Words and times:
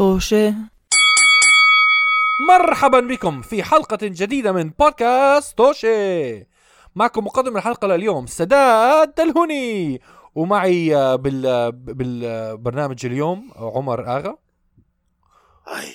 طوشة. 0.00 0.54
مرحبا 2.48 3.00
بكم 3.00 3.42
في 3.42 3.62
حلقة 3.62 3.98
جديدة 4.02 4.52
من 4.52 4.70
بودكاست 4.70 5.58
توشي 5.58 6.46
معكم 6.94 7.24
مقدم 7.24 7.56
الحلقة 7.56 7.88
لليوم 7.88 8.26
سداد 8.26 9.14
دلهوني. 9.14 10.00
ومعي 10.34 11.16
بال 11.16 11.72
بالبرنامج 11.72 13.06
اليوم 13.06 13.50
عمر 13.56 14.16
آغا. 14.16 14.36
هاي. 15.66 15.94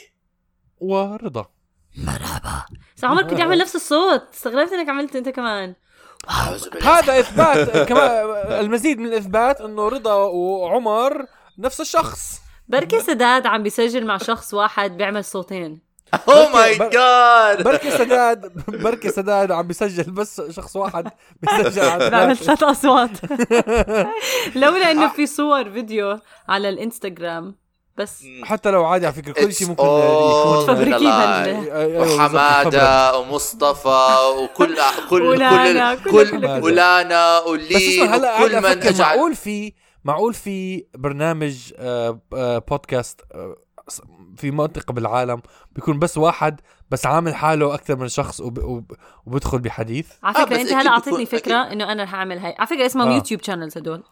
ورضا. 0.77 1.45
مرحبا. 1.97 2.65
بس 2.97 3.03
عمر 3.03 3.23
كنت 3.23 3.39
يعمل 3.39 3.57
نفس 3.57 3.75
الصوت. 3.75 4.23
استغربت 4.33 4.73
إنك 4.73 4.89
عملت 4.89 5.15
أنت 5.15 5.29
كمان. 5.29 5.75
هذا 6.83 7.19
إثبات 7.19 7.87
كمان 7.89 8.25
المزيد 8.65 8.99
من 8.99 9.05
الإثبات 9.05 9.61
إنه 9.61 9.87
رضا 9.87 10.15
وعمر 10.15 11.25
نفس 11.57 11.81
الشخص. 11.81 12.44
بركي 12.67 12.99
سداد 12.99 13.47
عم 13.47 13.63
بيسجل 13.63 14.05
مع 14.05 14.17
شخص 14.17 14.53
واحد 14.53 14.97
بيعمل 14.97 15.23
صوتين. 15.25 15.85
اوه 16.29 16.49
ماي 16.49 16.77
جاد 16.77 17.63
بركي 17.63 17.91
سداد 17.91 18.51
بركي 18.67 19.09
سداد 19.09 19.51
عم 19.51 19.67
بيسجل 19.67 20.11
بس 20.11 20.41
شخص 20.49 20.75
واحد 20.75 21.07
بيسجل 21.41 22.09
بعمل 22.09 22.37
ثلاثة. 22.37 22.55
ثلاث 22.55 22.63
أصوات. 22.63 23.09
لولا 24.55 24.91
إنه 24.91 25.07
في 25.07 25.25
صور 25.25 25.69
فيديو 25.71 26.19
على 26.49 26.69
الإنستغرام. 26.69 27.55
بس 27.97 28.23
حتى 28.43 28.71
لو 28.71 28.85
عادي 28.85 29.05
على 29.05 29.15
فكرة 29.15 29.31
كل 29.31 29.53
شيء 29.53 29.67
ممكن 29.67 29.83
يكون. 29.83 30.79
ال- 30.83 31.71
أيوة. 31.71 32.15
وحمادة 32.15 33.17
ومصطفى 33.17 34.07
وكل 34.37 34.75
كل 35.09 35.37
كل 35.37 35.37
كل- 35.37 36.11
كل 36.11 36.11
كل- 36.11 36.63
ولانا 36.63 37.39
وكل 37.39 38.03
هلا 38.07 38.59
من 38.59 38.65
اجعل 38.65 38.99
معقول 38.99 39.35
في 39.35 39.73
معقول 40.05 40.33
في 40.33 40.85
برنامج 40.97 41.73
آه، 41.77 42.21
آه، 42.33 42.57
بودكاست 42.57 43.21
آه، 43.31 43.55
في 44.37 44.51
منطقة 44.51 44.93
بالعالم 44.93 45.41
بيكون 45.71 45.99
بس 45.99 46.17
واحد 46.17 46.61
بس 46.91 47.05
عامل 47.05 47.35
حاله 47.35 47.73
أكثر 47.73 47.95
من 47.95 48.07
شخص 48.07 48.39
وب- 48.41 48.63
وب- 48.63 48.91
وبدخل 49.25 49.59
بحديث. 49.59 50.07
على 50.23 50.35
آه، 50.37 50.45
فكرة 50.45 50.55
بس 50.55 50.59
أنت 50.61 50.73
هلا 50.73 50.89
أعطيتني 50.89 51.25
فكرة 51.25 51.55
إنه 51.55 51.91
أنا 51.91 52.03
رح 52.03 52.13
أعمل 52.13 52.37
هاي. 52.39 52.55
على 52.59 52.67
فكرة 52.67 52.85
اسمهم 52.85 53.07
آه. 53.07 53.15
YouTube 53.15 53.43
channels 53.43 53.77
هدول. 53.77 54.03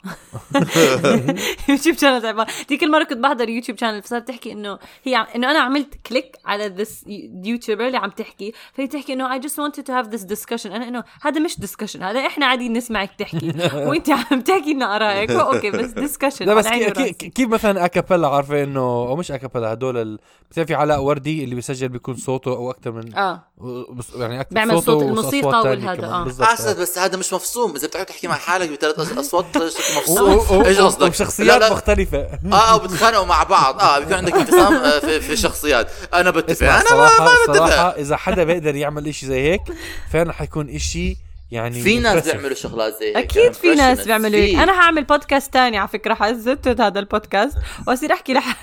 YouTube 1.69 1.97
channels 1.97 2.25
عبارة 2.25 2.47
ديك 2.69 2.83
المرة 2.83 3.03
كنت 3.03 3.17
بحضر 3.17 3.49
YouTube 3.49 3.77
channel 3.77 4.01
فصارت 4.01 4.27
تحكي 4.27 4.51
إنه 4.51 4.79
هي 5.03 5.15
عم- 5.15 5.25
إنه 5.35 5.51
أنا 5.51 5.59
عملت 5.59 5.95
click 6.07 6.35
على 6.45 6.67
this 6.67 7.03
YouTuber 7.45 7.87
اللي 7.87 7.97
عم 7.97 8.09
تحكي. 8.09 8.53
فهي 8.73 8.87
تحكي 8.87 9.13
إنه 9.13 9.39
I 9.39 9.41
just 9.41 9.55
wanted 9.55 9.83
to 9.83 9.91
have 9.93 10.11
this 10.15 10.23
discussion. 10.25 10.65
أنا 10.71 10.87
إنه 10.87 11.03
هذا 11.21 11.39
مش 11.39 11.53
discussion 11.55 12.01
هذا 12.01 12.19
إحنا 12.27 12.45
قاعدين 12.45 12.73
نسمعك 12.73 13.11
تحكي. 13.19 13.53
وإنت 13.87 14.09
عم 14.09 14.41
تحكي 14.41 14.73
لنا 14.73 14.95
آرائك. 14.95 15.31
okay 15.31 15.69
بس 15.71 15.91
discussion. 15.93 16.41
لا 16.47 16.53
بس 16.53 16.67
عيني 16.67 16.91
كي-. 16.91 17.11
كيف 17.29 17.49
مثلا 17.49 17.85
اكابيلا 17.85 18.27
عارفة 18.27 18.63
إنه 18.63 18.79
أو 18.81 19.15
مش 19.15 19.31
اكابيلا 19.31 19.73
هدول 19.73 19.97
ال- 19.97 20.19
بتعرفي 20.51 20.75
علاء 20.75 21.03
وردي 21.03 21.43
اللي 21.43 21.55
بيسجل 21.55 21.89
بيكون 21.89 22.15
صوته 22.15 22.51
أو 22.51 22.72
أكثر 22.77 22.91
من 22.91 23.15
آه 23.15 23.43
بس- 23.91 24.15
يعني 24.15 24.41
أكثر 24.41 24.55
بيعمل 24.55 24.83
صوت 24.83 25.03
الموسيقى 25.03 25.61
والهذا،. 25.61 26.05
آه. 26.07 26.23
بالضبط 26.23 26.47
اسد 26.47 26.81
بس 26.81 26.97
هذا 26.97 27.17
مش 27.17 27.33
مفصوم 27.33 27.75
إذا 27.75 27.87
بتعرف 27.87 28.05
تحكي 28.05 28.27
مع 28.27 28.35
حالك 28.35 28.69
بثلاث 28.69 29.17
اصوات 29.17 29.45
مفصوم 29.97 30.65
إيش 30.65 30.79
قصدك؟ 30.79 31.09
وشخصيات 31.09 31.47
لا، 31.61 31.67
لا. 31.67 31.73
مختلفة 31.73 32.39
آه 32.53 32.75
وبتخانقوا 32.75 33.25
مع 33.25 33.43
بعض 33.43 33.81
آه 33.81 33.99
بيكون 33.99 34.13
عندك 34.13 34.33
انفصام 34.33 34.73
آه، 34.75 34.99
في, 34.99 35.21
في 35.21 35.35
شخصيات 35.35 35.87
أنا 36.13 36.31
بتفق 36.31 36.67
أنا 36.67 36.95
ما, 36.95 37.09
بتفق 37.49 37.95
إذا 37.97 38.15
حدا 38.17 38.43
بيقدر 38.43 38.75
يعمل 38.75 39.07
إشي 39.07 39.25
زي 39.25 39.51
هيك 39.51 39.61
فعلا 40.13 40.33
حيكون 40.33 40.69
إشي 40.69 41.17
يعني 41.51 41.81
في 41.81 41.99
ناس. 41.99 42.25
بيعملوا 42.25 42.55
شغلات 42.55 42.93
زي 42.99 43.07
هيك 43.07 43.17
أكيد 43.17 43.53
في 43.53 43.75
ناس. 43.75 44.05
بيعملوا 44.05 44.39
هيك. 44.39 44.59
أنا 44.59 44.71
هعمل 44.71 45.03
بودكاست 45.03 45.53
تاني 45.53 45.77
على 45.77 45.87
فكرة 45.87 46.13
حزتت 46.13 46.81
هذا 46.81 46.99
البودكاست 46.99 47.57
وأصير 47.87 48.13
أحكي 48.13 48.33
لحالي 48.33 48.55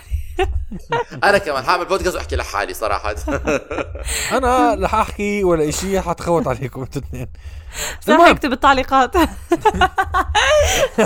أنا 1.25 1.39
كمان 1.39 1.64
حاعمل 1.64 1.84
بودكاست 1.84 2.17
وأحكي 2.17 2.36
لحالي 2.36 2.75
صراحة. 2.75 3.14
أنا 4.36 4.75
رح 4.75 4.95
أحكي 4.95 5.45
ولا 5.45 5.69
إشي 5.69 6.00
حتخوت 6.00 6.47
عليكم 6.47 6.81
أنتوا 6.81 7.02
اثنين. 7.02 7.27
رح 8.08 8.29
اكتب 8.29 8.52
التعليقات. 8.52 9.17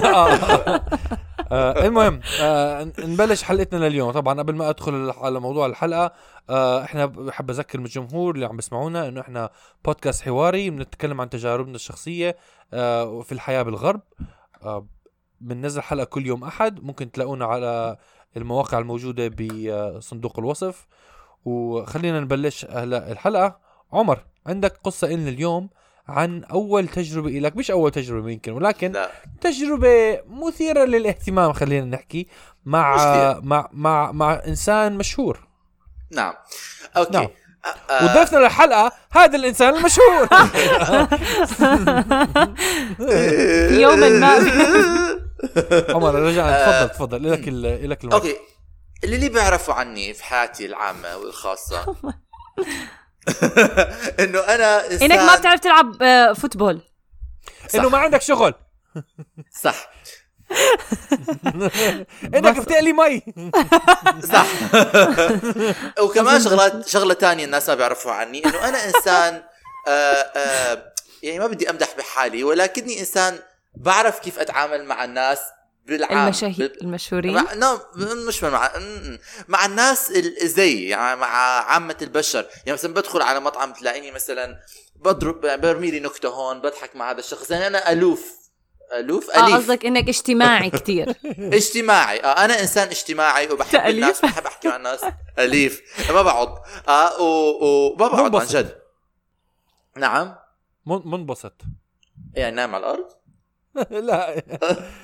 آه. 0.05 0.29
آه، 1.53 1.87
المهم 1.87 2.21
آه، 2.41 2.93
نبلش 2.99 3.43
حلقتنا 3.43 3.89
لليوم. 3.89 4.11
طبعا 4.11 4.39
قبل 4.39 4.55
ما 4.55 4.71
أدخل 4.71 5.11
على 5.11 5.41
موضوع 5.41 5.67
الحلقة 5.67 6.13
آه، 6.51 6.85
إحنا 6.85 7.07
بحب 7.07 7.51
أذكر 7.51 7.79
من 7.79 7.85
الجمهور 7.87 8.35
اللي 8.35 8.47
عم 8.47 8.57
بيسمعونا 8.57 9.09
إنه 9.09 9.21
إحنا 9.21 9.51
بودكاست 9.85 10.23
حواري 10.23 10.71
بنتكلم 10.71 11.21
عن 11.21 11.31
تجاربنا 11.31 11.75
الشخصية 11.75 12.37
آه، 12.73 13.23
في 13.23 13.33
الحياة 13.33 13.63
بالغرب. 13.63 14.01
آه، 14.63 14.87
بننزل 15.41 15.83
حلقة 15.83 16.05
كل 16.05 16.27
يوم 16.27 16.45
أحد. 16.45 16.85
ممكن 16.85 17.11
تلاقونا 17.13 17.45
على 17.45 17.97
المواقع 18.37 18.79
الموجودة 18.79 19.29
بصندوق 19.29 20.39
الوصف. 20.39 20.87
وخلينا 21.45 22.21
نبلش 22.21 22.65
هلا 22.71 23.13
الحلقة. 23.13 23.59
عمر 23.93 24.19
عندك 24.47 24.77
قصة 24.85 25.09
لنا 25.09 25.29
اليوم 25.29 25.69
عن 26.09 26.45
أول 26.45 26.89
تجربة 26.89 27.31
لك 27.31 27.57
مش 27.57 27.71
أول 27.71 27.91
تجربة 27.91 28.31
يمكن 28.31 28.53
ولكن 28.53 28.93
لا. 28.93 29.11
تجربة 29.41 30.21
مثيرة 30.29 30.85
للاهتمام 30.85 31.53
خلينا 31.53 31.87
نحكي 31.87 32.27
مع 32.65 32.95
مثير. 32.95 33.43
مع 33.43 33.69
مع 33.73 34.13
مع 34.13 34.43
إنسان 34.47 34.99
مشهور. 34.99 35.39
نعم. 36.13 36.35
أوكي. 36.97 37.13
نعم. 37.13 37.29
وضيفنا 38.03 38.39
للحلقة 38.39 38.93
هذا 39.11 39.37
الإنسان 39.37 39.75
المشهور. 39.77 40.29
يوما 43.83 44.09
ما. 44.09 44.39
عمر 45.95 46.15
رجع 46.15 46.67
تفضل 46.67 46.89
تفضل. 46.95 47.33
لك 47.33 47.49
ال- 47.49 47.91
لك 47.91 48.05
okay. 48.05 48.37
اللي 49.05 49.17
اللي 49.17 49.29
بيعرفوا 49.29 49.75
عني 49.75 50.15
في 50.15 50.25
حياتي 50.25 50.67
العامة 50.67 51.17
والخاصة. 51.17 51.85
إنه 54.21 54.39
أنا 54.41 54.87
إنسان 54.93 55.13
إنك 55.13 55.21
ما 55.31 55.37
بتعرف 55.37 55.61
تلعب 55.61 56.03
آه، 56.03 56.33
football. 56.33 56.81
إنه 57.75 57.89
ما 57.89 57.99
عندك 57.99 58.23
شغل. 58.23 58.55
صح. 59.63 59.91
إنك 62.35 62.59
بتقلي 62.61 62.93
مي. 62.93 63.23
صح. 64.33 64.47
وكمان 66.01 66.41
شغلات 66.41 66.89
شغلة 66.89 67.15
تانية 67.15 67.45
الناس 67.45 67.69
ما 67.69 67.75
بيعرفوها 67.75 68.15
عني. 68.15 68.45
إنه 68.45 68.69
أنا 68.69 68.79
إنسان 68.85 69.43
آه 69.89 69.91
آه 69.91 70.93
يعني 71.23 71.39
ما 71.39 71.47
بدي 71.47 71.71
أمدح 71.71 71.89
بحالي 71.99 72.45
ولكني 72.45 73.01
إنسان 73.01 73.39
بعرف 73.77 74.19
كيف 74.19 74.39
أتعامل 74.39 74.85
مع 74.85 75.05
الناس 75.05 75.39
بالعام 75.87 76.25
المشاهير 76.25 76.57
بال- 76.69 76.83
المشهورين؟ 76.83 77.35
مع 77.35 77.55
نو 77.55 77.79
مش 78.29 78.43
مع 78.45 78.71
م- 78.79 79.19
مع 79.49 79.67
الناس 79.67 80.11
ال- 80.11 80.49
زي 80.49 80.89
يعني 80.89 81.21
مع 81.21 81.27
عامة 81.65 81.97
البشر. 82.03 82.47
يعني 82.57 82.73
مثلا 82.73 82.95
بدخل 82.95 83.23
على 83.23 83.41
مطعم 83.41 83.73
تلاقيني 83.73 84.11
مثلا 84.11 84.61
بضرب 84.97 85.41
برمي 85.61 85.91
لي 85.91 86.01
نكتة 86.01 86.29
هون 86.29 86.61
بضحك 86.61 86.97
مع 86.97 87.11
هذا 87.11 87.19
الشخص. 87.19 87.51
يعني 87.51 87.67
أنا 87.67 87.93
ألوف 87.93 88.33
ألوف 88.93 89.31
آه 89.31 89.47
أليف. 89.47 89.57
قصدك 89.57 89.87
إنك 89.87 90.09
اجتماعي 90.09 90.71
كتير. 90.71 91.15
اجتماعي. 91.59 92.21
آه 92.21 92.45
أنا 92.45 92.61
إنسان 92.61 92.89
اجتماعي 92.89 93.49
وبحب 93.53 93.71
تأليف. 93.73 93.95
الناس 93.95 94.21
بحب 94.21 94.47
أحكي 94.47 94.69
مع 94.69 94.77
الناس. 94.77 95.01
أليف. 95.39 95.83
ما 96.11 96.23
بقعد 96.23 96.49
آه 96.89 97.21
و- 97.23 97.65
وما 97.65 97.97
بقعد 98.09 98.21
عن 98.21 98.33
منبسط. 98.33 98.57
جد. 98.57 98.79
نعم. 99.97 100.35
من- 100.87 101.03
منبسط. 101.05 101.61
يعني 102.35 102.57
نام 102.57 102.75
على 102.75 102.85
الأرض. 102.87 103.09
لا. 104.09 104.43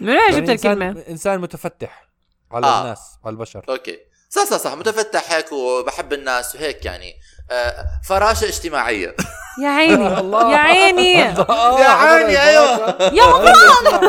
من 0.01 0.09
وين 0.09 0.19
جبت 0.31 0.37
يعني 0.39 0.53
الكلمة؟ 0.53 0.89
إنسان 0.89 1.05
انسان 1.11 1.39
متفتح 1.41 2.09
على 2.53 2.67
آه. 2.67 2.83
الناس 2.83 3.01
على 3.25 3.33
البشر. 3.33 3.65
أوكي. 3.69 3.99
صح 4.31 4.45
صح 4.45 4.57
صح. 4.57 4.75
متفتح 4.75 5.33
هيك 5.33 5.53
وبحب 5.53 6.13
الناس 6.13 6.55
وهيك 6.57 6.85
يعني. 6.85 7.15
آه 7.51 7.87
فراشه 8.09 8.45
اجتماعية. 8.49 9.17
يا 9.63 9.69
عيني. 9.69 10.05
يا 10.53 10.57
عيني. 10.57 11.13
يا 11.21 11.35
يا 11.81 11.89
عيني 11.89 12.43
أيوه. 12.43 12.97
يا 13.13 13.23
عمران 13.23 14.01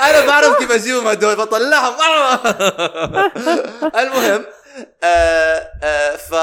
أنا 0.00 0.26
بعرف 0.26 0.58
كيف 0.58 0.70
اجيبهم 0.72 1.06
هدول 1.06 1.36
بطلعهم. 1.36 1.94
المهم 3.96 4.44
آه 5.04 5.68
آه 5.82 6.16
ف 6.16 6.34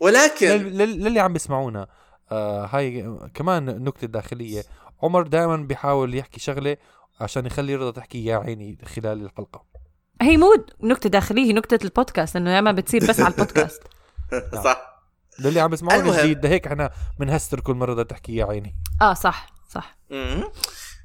ولكن 0.00 0.48
لل- 0.48 0.78
لل- 0.78 1.04
للي 1.04 1.20
عم 1.20 1.32
بيسمعونا 1.32 1.86
آه 2.32 2.66
هاي 2.72 3.06
كمان 3.34 3.84
نكتة 3.84 4.06
داخلية. 4.06 4.62
عمر 5.02 5.22
دائما 5.26 5.56
بيحاول 5.56 6.14
يحكي 6.14 6.40
شغلة 6.40 6.76
عشان 7.20 7.46
يخلي 7.46 7.74
رضا 7.76 7.90
تحكي 7.90 8.24
يا 8.24 8.36
عيني 8.36 8.78
خلال 8.96 9.24
الحلقة. 9.24 9.64
هي 10.22 10.36
مو 10.36 10.64
نكتة 10.82 11.08
داخلية 11.08 11.42
هي 11.44 11.52
نكتة 11.52 11.84
البودكاست 11.84 12.36
انه 12.36 12.50
ياما 12.56 12.72
بتصير 12.72 13.06
بس 13.08 13.20
على 13.20 13.32
البودكاست. 13.34 13.82
صح. 14.64 14.92
للي 15.38 15.60
عم 15.60 15.70
بيسمعونا 15.70 16.02
المهم. 16.02 16.18
جديد 16.20 16.40
ده 16.40 16.48
هيك 16.48 16.66
إحنا 16.66 16.90
بنهستر 17.20 17.60
كل 17.60 17.74
مرة 17.74 17.90
رضا 17.92 18.02
تحكي 18.02 18.36
يا 18.36 18.44
عيني. 18.46 18.76
آه 19.02 19.14
صح 19.14 19.46
صح. 19.70 19.98
مم. 20.10 20.44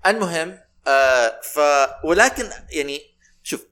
المهم 0.07 0.57
آه 0.87 1.39
ف 1.53 1.59
ولكن 2.03 2.43
يعني 2.69 3.01
شوف 3.43 3.65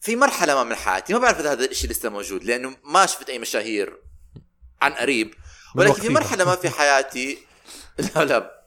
في 0.00 0.16
مرحلة 0.16 0.54
ما 0.54 0.64
من 0.64 0.74
حياتي 0.74 1.12
ما 1.12 1.18
بعرف 1.18 1.40
إذا 1.40 1.52
هذا 1.52 1.64
الشيء 1.64 1.90
لسه 1.90 2.08
موجود 2.08 2.44
لأنه 2.44 2.76
ما 2.84 3.06
شفت 3.06 3.28
أي 3.30 3.38
مشاهير 3.38 3.98
عن 4.82 4.92
قريب 4.92 5.34
ولكن 5.74 5.92
في. 6.02 6.08
مرحلة 6.08 6.44
ما 6.44 6.56
في 6.56 6.70
حياتي. 6.70 7.38
لا 8.16 8.24
لا. 8.24 8.57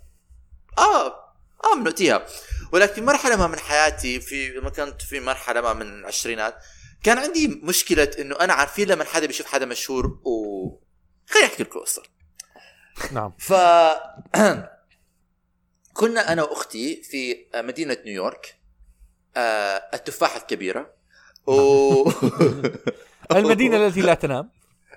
آه 0.78 1.06
آه 1.64 1.84
وقتها. 1.86 2.26
ولكن 2.72 2.94
في 2.94 3.02
مرحلة 3.02 3.36
ما 3.36 3.48
من 3.48 3.60
حياتي 3.60 4.20
في 4.20 4.50
لما 4.50 4.70
كنت 4.70 5.02
في 5.02 5.20
مرحلة 5.20 5.62
ما 5.62 5.74
من 5.74 5.82
العشرينات 5.82 6.56
كان 7.04 7.18
عندي 7.18 7.48
مشكلة 7.48 8.12
إنه 8.20 8.36
أنا 8.36 8.54
عارفين 8.54 8.88
لما 8.88 9.04
حدا 9.04 9.26
بيشوف 9.26 9.48
حدا 9.48 9.66
مشهور 9.66 10.06
و 10.06 10.68
خليني 11.30 11.48
أحكي 11.48 11.64
لكم 11.64 11.80
قصة. 11.80 12.04
نعم. 13.12 13.34
ف 13.40 13.54
كنا 15.94 16.34
أنا 16.34 16.44
وأختي 16.44 17.04
في 17.04 17.46
مدينة 17.56 17.98
نيويورك 18.06 18.56
آه، 19.38 19.84
التفاحة 19.94 20.38
الكبيرة. 20.38 20.94
و 21.48 22.12
المدينة 23.32 23.88
التي 23.88 24.02
لا 24.02 24.14
تنام. 24.14 24.50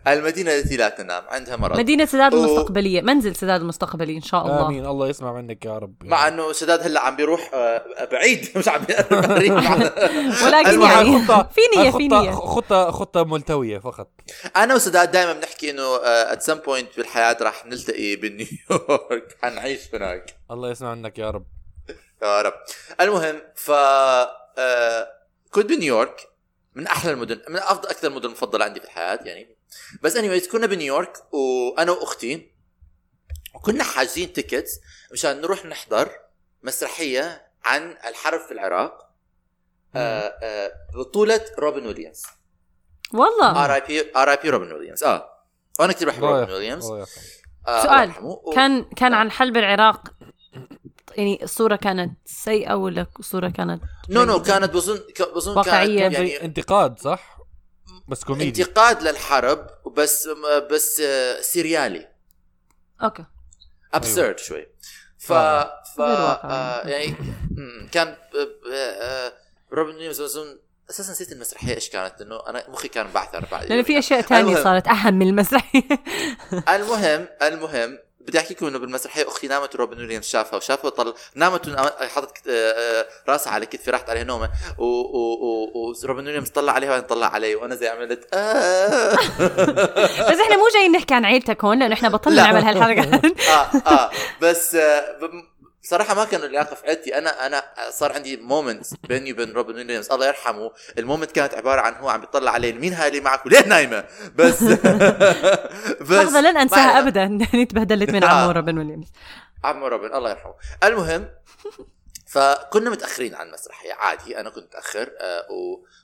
المدينة 0.09 0.55
التي 0.55 0.77
لا 0.77 0.89
تنام 0.89 1.23
عندها 1.29 1.56
مرض. 1.56 1.79
مدينة 1.79 2.05
سداد 2.05 2.35
أوه. 2.35 2.45
المستقبلية 2.45 3.01
منزل 3.03 3.37
سداد 3.37 3.61
المستقبلي 3.61 4.17
إن 4.17 4.23
شاء 4.23 4.47
الله. 4.47 4.67
آمين 4.67 4.87
الله 4.87 5.09
يسمع 5.09 5.33
منك 5.33 5.65
يا 5.65 5.79
رب. 5.79 5.95
مع 6.05 6.29
إنه 6.29 6.53
سداد 6.53 6.83
هلا 6.83 7.01
عم 7.01 7.17
بيروح 7.17 7.51
آه، 7.55 8.05
بعيد 8.12 8.49
مش 8.56 8.69
عم 8.69 8.83
ولكن 10.45 10.81
يعني 10.83 11.19
في 11.55 11.61
نية 11.77 11.91
في 11.91 12.09
خطة 12.09 12.23
نية. 12.23 12.31
خطة 12.31 12.91
خطة 12.91 13.25
ملتوية 13.25 13.79
فقط. 13.79 14.09
أنا 14.56 14.75
وسداد 14.75 15.11
دائما 15.11 15.33
بنحكي 15.33 15.71
إنه 15.71 15.97
at 16.05 16.43
some 16.43 16.55
point 16.55 16.97
بالحياة 16.97 17.37
رح 17.43 17.67
نلتقي 17.67 18.17
بنيويورك 18.17 19.37
حنعيش 19.43 19.81
هناك. 19.95 20.35
الله 20.51 20.71
يسمع 20.71 20.95
منك 20.95 21.19
يا 21.19 21.31
رب. 21.31 21.47
يا 22.23 22.43
رب. 22.43 22.55
المهم 23.01 23.37
ف 23.55 23.71
آه، 23.71 25.09
كنت 25.51 25.67
بنيويورك. 25.71 26.29
من 26.75 26.87
أحلى 26.87 27.12
المدن 27.12 27.41
من 27.49 27.56
افضل 27.56 27.88
أكثر 27.88 28.09
المدن 28.09 28.26
المفضله 28.26 28.65
عندي 28.65 28.81
في 28.81 28.87
الحياة 28.87 29.19
يعني. 29.23 29.56
بس 30.03 30.17
اني 30.17 30.41
كنا 30.41 30.67
بنيويورك 30.67 31.35
وأنا 31.35 31.93
وأختي 31.93 32.53
وكنا 33.55 33.85
حاجزين 33.85 34.32
tickets 34.33 34.81
مشان 35.12 35.41
نروح 35.41 35.65
نحضر 35.67 36.11
مسرحية 36.62 37.47
عن 37.65 37.97
الحرب 38.06 38.41
في 38.41 38.53
العراق 38.53 39.11
آه، 39.97 39.99
آه، 40.43 40.73
بطولة 40.94 41.44
روبن 41.59 41.87
ويليامز. 41.87 42.23
والله. 43.12 43.65
آر 43.65 43.75
آي 43.75 43.81
بي 43.81 44.12
آر 44.17 44.31
آي 44.31 44.37
بي 44.43 44.50
روبن 44.50 44.73
ويليامز 44.73 45.05
آه. 45.05 45.31
وأنا 45.81 45.93
كثير 45.93 46.09
بحب 46.09 46.25
روبن 46.25 46.53
ويليامز. 46.53 46.85
آه، 47.67 47.82
سؤال. 47.82 48.12
و- 48.25 48.53
كان 48.55 48.85
كان 48.85 49.15
عن 49.15 49.31
حلب 49.31 49.56
العراق 49.56 50.05
يعني 51.17 51.45
الصورة 51.45 51.77
كانت 51.77 52.19
سيئة 52.25 52.75
ولا 52.75 53.07
الصورة 53.19 53.49
كانت 53.49 53.83
no 54.11 54.25
no 54.25 54.43
كانت 54.43 54.71
بظن 54.71 55.01
بظن. 55.35 55.63
كانت 55.63 55.87
زي 55.87 55.95
يعني 55.95 56.45
انتقاد 56.45 56.99
صح؟ 56.99 57.39
بس 58.09 58.25
كوميدي 58.25 58.63
انتقاد 58.63 59.03
للحرب 59.03 59.67
بس 59.97 60.29
بس 60.71 61.01
آه، 61.01 61.41
سيريالي 61.41 62.09
okay 63.03 63.25
absurd 63.95 64.39
شوي 64.39 64.67
ف 65.19 65.33
آه. 65.33 65.83
ف. 65.97 66.01
آه، 66.01 66.89
يعني 66.89 67.15
كان 67.93 68.17
آه، 68.73 69.33
روبن 69.73 69.95
ويليامز 69.95 70.21
اظن 70.21 70.59
أساسا 70.91 71.13
نسيت 71.13 71.33
المسرحية 71.33 71.75
إيش 71.75 71.89
كانت 71.91 72.21
لأنه 72.21 72.49
أنا 72.49 72.71
مخي 72.71 72.89
كان 72.89 73.07
بعثر 73.15 73.47
بعد 73.53 73.67
لأنه 73.69 73.83
في 73.83 73.99
أشياء 73.99 74.21
تانية 74.21 74.51
المهم. 74.51 74.65
صارت 74.65 74.89
أهم 74.89 75.15
من 75.15 75.29
المسرحية 75.29 75.83
المهم 76.75 77.29
المهم 77.43 77.99
بدي 78.26 78.38
احكي 78.38 78.55
لكم 78.55 78.67
انه 78.67 78.79
بالمسرحيه 78.79 79.29
أختي 79.29 79.49
نامت 79.49 79.75
وروبن 79.75 79.99
ويليامز 79.99 80.25
شافها 80.25 80.56
وشافها 80.56 80.87
وطل 80.87 81.15
نامت 81.35 81.81
حطت 82.15 82.49
آه، 82.49 82.50
آه، 82.50 83.06
راسها 83.29 83.53
على 83.53 83.67
كتفي 83.67 83.91
راحت 83.91 84.11
عليها 84.11 84.25
نومة 84.25 84.50
وروبن 84.79 86.26
ويليامز 86.26 86.49
طلع 86.49 86.73
عليها 86.73 86.91
وأنا 86.91 87.03
طلع 87.03 87.26
علي 87.26 87.55
وأنا 87.55 87.75
زي 87.75 87.88
عملت 87.88 88.29
آه 88.35 89.12
بس 90.31 90.38
إحنا 90.41 90.56
مو 90.56 90.69
جايين 90.75 90.93
نحكي 90.93 91.15
عن 91.15 91.25
عيلتك 91.25 91.65
هون 91.65 91.79
لأنه 91.79 91.94
إحنا 91.94 92.09
بطلنا. 92.09 92.43
نعمل 92.43 92.62
هالحركات 92.65 93.25
آه 93.49 93.71
آه 93.87 94.11
بس 94.41 94.77
ب- 95.85 95.87
بصراحة 95.87 96.15
ما 96.15 96.25
كان 96.25 96.41
العلاقة 96.41 96.75
في 96.75 96.87
عيلتي. 96.87 97.19
أنا 97.19 97.47
أنا 97.47 97.63
صار 97.91 98.13
عندي 98.13 98.37
moment 98.37 98.87
بيني 99.09 99.33
وبين 99.33 99.53
روبن 99.53 99.75
ويليامز 99.75 100.11
الله 100.13 100.27
يرحمه. 100.27 100.71
ال 100.99 101.03
moment 101.03 101.31
كانت 101.33 101.55
عبارة 101.55 101.81
عن 101.81 101.95
هو 101.95 102.09
عم 102.09 102.21
بيطلع 102.21 102.51
علي 102.51 102.73
مين 102.73 102.93
هاي 102.95 103.09
اللي 103.09 103.21
معك 103.21 103.47
وليه 103.47 103.67
نايمة؟ 103.67 104.05
بس 104.37 104.63
بس 106.01 106.11
لحظة 106.11 106.41
لن 106.41 106.57
أنساها 106.57 106.87
ما- 106.93 106.99
أبدا. 106.99 107.25
إني 107.25 107.65
تبهدلت 107.71 108.11
من 108.11 108.25
آه. 108.25 108.29
عمو 108.29 108.51
روبن 108.51 108.79
ويليامز. 108.79 109.07
عمو 109.65 109.87
روبن 109.87 110.15
الله 110.15 110.31
يرحمه. 110.31 110.55
المهم 110.85 111.29
فكنا 112.27 112.91
متأخرين 112.91 113.35
عن 113.35 113.47
المسرحية. 113.49 113.93
عادي 113.93 114.41
أنا 114.41 114.51
كنت 114.51 114.65
متأخر 114.65 115.11
آه 115.21 115.47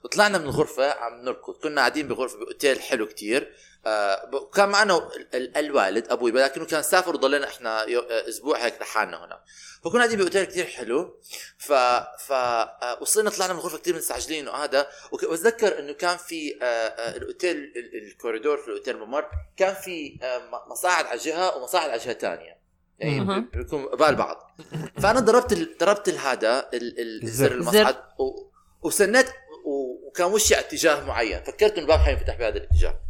وطلعنا 0.05 0.38
من 0.38 0.44
الغرفة 0.44 0.91
عم 0.93 1.25
نركض. 1.25 1.55
كنا 1.62 1.81
قاعدين 1.81 2.09
بغرفة 2.09 2.38
بأوتيل 2.38 2.81
حلو 2.81 3.06
كتير. 3.06 3.53
آه 3.87 4.31
وكان 4.35 4.69
معنا 4.69 4.97
ال- 4.97 5.35
ال- 5.37 5.56
الوالد 5.56 6.09
أبوي 6.09 6.31
لكنه 6.31 6.65
كان 6.65 6.82
سافر 6.82 7.15
وضلينا 7.15 7.47
إحنا 7.47 7.87
أسبوع 8.29 8.65
هيك 8.65 8.81
لحالنا 8.81 9.25
هنا. 9.25 9.41
فكنا 9.85 9.99
قاعدين 9.99 10.19
بأوتيل 10.19 10.44
كتير 10.44 10.65
حلو. 10.65 11.21
ف 11.59 11.73
ف 12.19 12.32
آه، 12.32 12.99
وصلنا 13.00 13.31
طلعنا 13.31 13.53
من 13.53 13.59
الغرفه 13.59 13.79
كتير 13.79 13.97
مستعجلين 13.97 14.49
وهذا. 14.49 14.87
وأتذكر 15.12 15.79
إنه 15.79 15.93
كان 15.93 16.17
في 16.17 16.59
آه، 16.62 16.65
آه، 16.65 17.17
الأوتيل 17.17 17.56
ال- 17.56 18.03
الكوريدور 18.09 18.56
في 18.59 18.69
الأوتيل 18.69 18.99
ممر 18.99 19.25
كان 19.56 19.75
في 19.75 20.19
آه، 20.23 20.43
مصاعد 20.71 21.06
على 21.06 21.19
جهة 21.19 21.56
ومصاعد 21.56 21.91
على 21.91 21.99
جهة 21.99 22.12
ثانية 22.15 22.61
يعني. 22.99 23.41
بيكون 23.55 23.87
قبال 23.87 24.15
بعض. 24.15 24.61
فأنا 25.03 25.21
ضربت 25.21 25.53
ال... 25.53 25.76
ضربت 25.79 26.09
هذا 26.09 26.69
ال... 26.75 27.00
ال... 27.00 27.23
الزر. 27.23 27.53
المصعد 27.53 27.97
و... 28.19 28.50
واستنيت. 28.82 29.26
وكان 29.65 30.26
وشي 30.26 30.55
على 30.55 30.65
اتجاه 30.65 31.05
معين. 31.05 31.43
فكرت 31.43 31.73
إنه 31.73 31.81
الباب 31.83 31.99
حينفتح 31.99 32.35
بهذا 32.37 32.56
الاتجاه. 32.56 33.00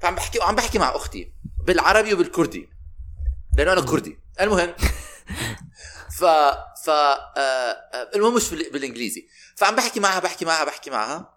فعم 0.00 0.14
بحكي 0.14 0.38
وعم 0.38 0.54
بحكي 0.54 0.78
مع 0.78 0.96
أختي 0.96 1.32
بالعربي 1.66 2.14
وبالكردي 2.14 2.68
لأنه 3.56 3.72
أنا 3.72 3.80
كردي. 3.80 4.18
المهم 4.40 4.74
ف 6.18 6.24
ف 6.84 6.90
آه... 6.90 7.18
آه... 7.36 8.10
المهم 8.14 8.34
مش 8.34 8.50
بال... 8.50 8.70
بالإنجليزي. 8.72 9.28
فعم 9.56 9.76
بحكي 9.76 10.00
معها 10.00 10.20
بحكي 10.20 10.44
معها 10.44 10.64
بحكي 10.64 10.90
معها. 10.90 11.34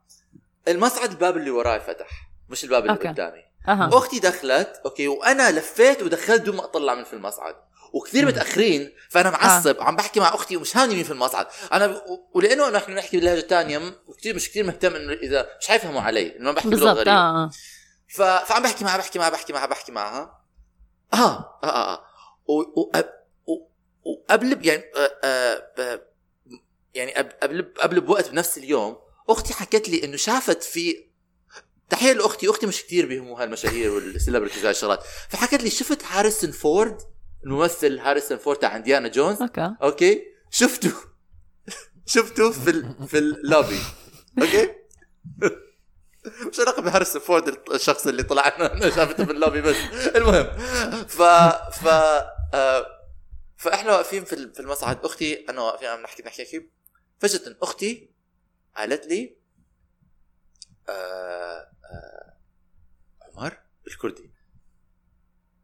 المصعد 0.67 1.11
الباب 1.11 1.37
اللي 1.37 1.49
وراي 1.51 1.79
فتح 1.79 2.29
مش 2.49 2.63
الباب 2.63 2.81
اللي 2.81 2.93
okay. 2.93 3.07
قدامي. 3.07 3.43
أها. 3.67 3.89
أختي 3.93 4.19
دخلت 4.19 4.81
okay 4.85 5.07
وأنا 5.07 5.51
لفيت 5.51 6.03
ودخلت 6.03 6.41
دون 6.41 6.55
ما 6.55 6.63
أطلع 6.63 6.95
من 6.95 7.03
في 7.03 7.13
المصعد. 7.13 7.55
وكثير 7.93 8.25
متأخرين 8.25 8.91
فأنا 9.09 9.29
معصب. 9.29 9.81
عم 9.81 9.95
بحكي 9.95 10.19
مع 10.19 10.35
أختي 10.35 10.57
ومش 10.57 10.77
هامني 10.77 10.95
مين 10.95 11.03
في 11.03 11.11
المصعد. 11.11 11.47
أنا 11.73 11.87
ب... 11.87 12.01
ولأنه 12.33 12.69
نحن 12.69 12.91
نحكي 12.91 13.17
باللهجه 13.17 13.39
الثانية 13.39 13.79
وكثير 14.07 14.35
مش 14.35 14.49
كثير 14.49 14.65
مهتم 14.65 14.95
إنه 14.95 15.13
اذا 15.13 15.47
مش 15.61 15.67
حيفهموا 15.67 16.01
علي 16.01 16.37
إنه 16.37 16.45
ما 16.45 16.51
بحكي 16.51 16.67
بلغه 16.67 16.79
بالضبط. 16.79 16.97
غريبه 16.97 17.11
آه. 17.11 17.51
ف... 18.13 18.21
فعم 18.21 18.63
بحكي 18.63 18.85
معها 18.85 18.97
بحكي 18.97 19.19
معها 19.19 19.29
بحكي 19.29 19.53
معها 19.53 19.65
بحكي 19.65 19.91
معها. 19.91 20.45
آه 21.13 21.17
آه 21.17 21.57
آه, 21.63 21.93
آه. 21.93 22.05
و... 22.47 22.53
و... 22.53 22.91
و... 23.47 23.67
وقبل 24.03 24.65
يعني 24.65 24.83
آه 24.95 25.11
آه 25.23 25.63
ب... 25.77 26.01
يعني 26.93 27.13
قبل 27.13 27.73
قبل 27.81 28.01
بوقت 28.01 28.29
بنفس 28.29 28.57
اليوم 28.57 28.97
أختي 29.29 29.53
حكت 29.53 29.89
لي 29.89 30.03
إنه 30.03 30.17
شافت 30.17 30.63
في 30.63 31.07
تحية 31.89 32.13
لأختي 32.13 32.49
أختي 32.49 32.65
مش 32.65 32.83
كثير 32.83 33.05
بيهموا 33.05 33.43
هالمشاهير 33.43 33.91
وال 33.91 34.03
celebrities 34.03 34.65
هالشغلات 34.65 35.03
فحكت 35.29 35.63
لي 35.63 35.69
شفت 35.69 36.03
هاريسون 36.05 36.51
فورد 36.51 37.01
الممثل 37.45 37.99
هاريسون 37.99 38.37
فورد 38.37 38.59
تاع 38.59 38.75
إنديانا 38.75 39.07
جونز؟ 39.07 39.41
okay. 39.41 39.75
okay. 39.83 40.21
شفته. 40.49 40.91
شفته 42.05 42.51
في 42.51 42.69
ال... 42.69 43.07
في 43.07 43.17
ال 43.17 43.27
lobby 43.27 43.79
okay. 44.41 44.69
مش 46.49 46.59
علاقة 46.59 46.81
بهاريسون 46.81 47.21
فورد 47.21 47.69
الشخص 47.73 48.07
اللي 48.07 48.23
طلع 48.23 48.47
أنا 48.57 48.89
شافته 48.89 49.25
في 49.25 49.31
اللوبي 49.31 49.61
بس. 49.61 49.75
المهم 50.15 50.57
ف 51.07 51.21
ف 51.77 51.87
آه 52.53 52.85
فإحنا 53.57 53.91
واقفين 53.91 54.25
في 54.25 54.33
ال- 54.33 54.53
في 54.53 54.59
المصعد. 54.59 55.05
أختي 55.05 55.45
أنا 55.49 55.61
واقفين 55.61 55.87
عم 55.87 56.01
نحكي 56.01 56.23
نحكي 56.23 56.43
نحكي. 56.43 56.69
فجأة 57.19 57.55
أختي 57.61 58.09
قالت 58.77 59.05
لي 59.05 59.37
آه 60.89 61.69
آه 61.85 62.33
عمر 63.21 63.57
بالكردي 63.85 64.31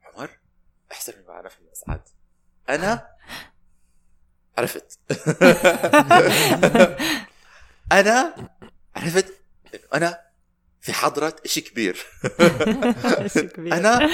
عمر 0.04 0.30
احسن 0.92 1.14
معنا 1.28 1.50
في 1.50 1.60
المصعد. 1.60 2.02
أنا 2.70 3.08
عرفت. 4.58 5.00
أنا 7.92 8.36
عرفت. 8.96 9.34
انه 9.76 9.84
أنا 9.94 10.29
في 10.90 10.96
حضرة 10.96 11.36
إشي 11.46 11.62
كبير. 11.62 12.06
أنا 13.58 14.08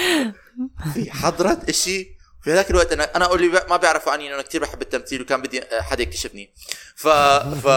في 0.93 1.11
حضرة 1.11 1.61
إشي 1.69 2.15
في 2.41 2.53
ذاك 2.53 2.71
الوقت 2.71 2.91
أنا 2.91 3.15
أنا 3.15 3.25
أقول 3.25 3.41
لي 3.41 3.47
ما 3.69 3.77
بيعرفوا 3.77 4.11
عني 4.11 4.27
انه 4.27 4.35
أنا 4.35 4.43
كثير 4.43 4.61
بحب 4.61 4.81
التمثيل 4.81 5.21
وكان 5.21 5.41
بدي 5.41 5.61
حدا 5.81 6.03
يكتشفني. 6.03 6.53
ف 6.95 7.07
ف 7.07 7.67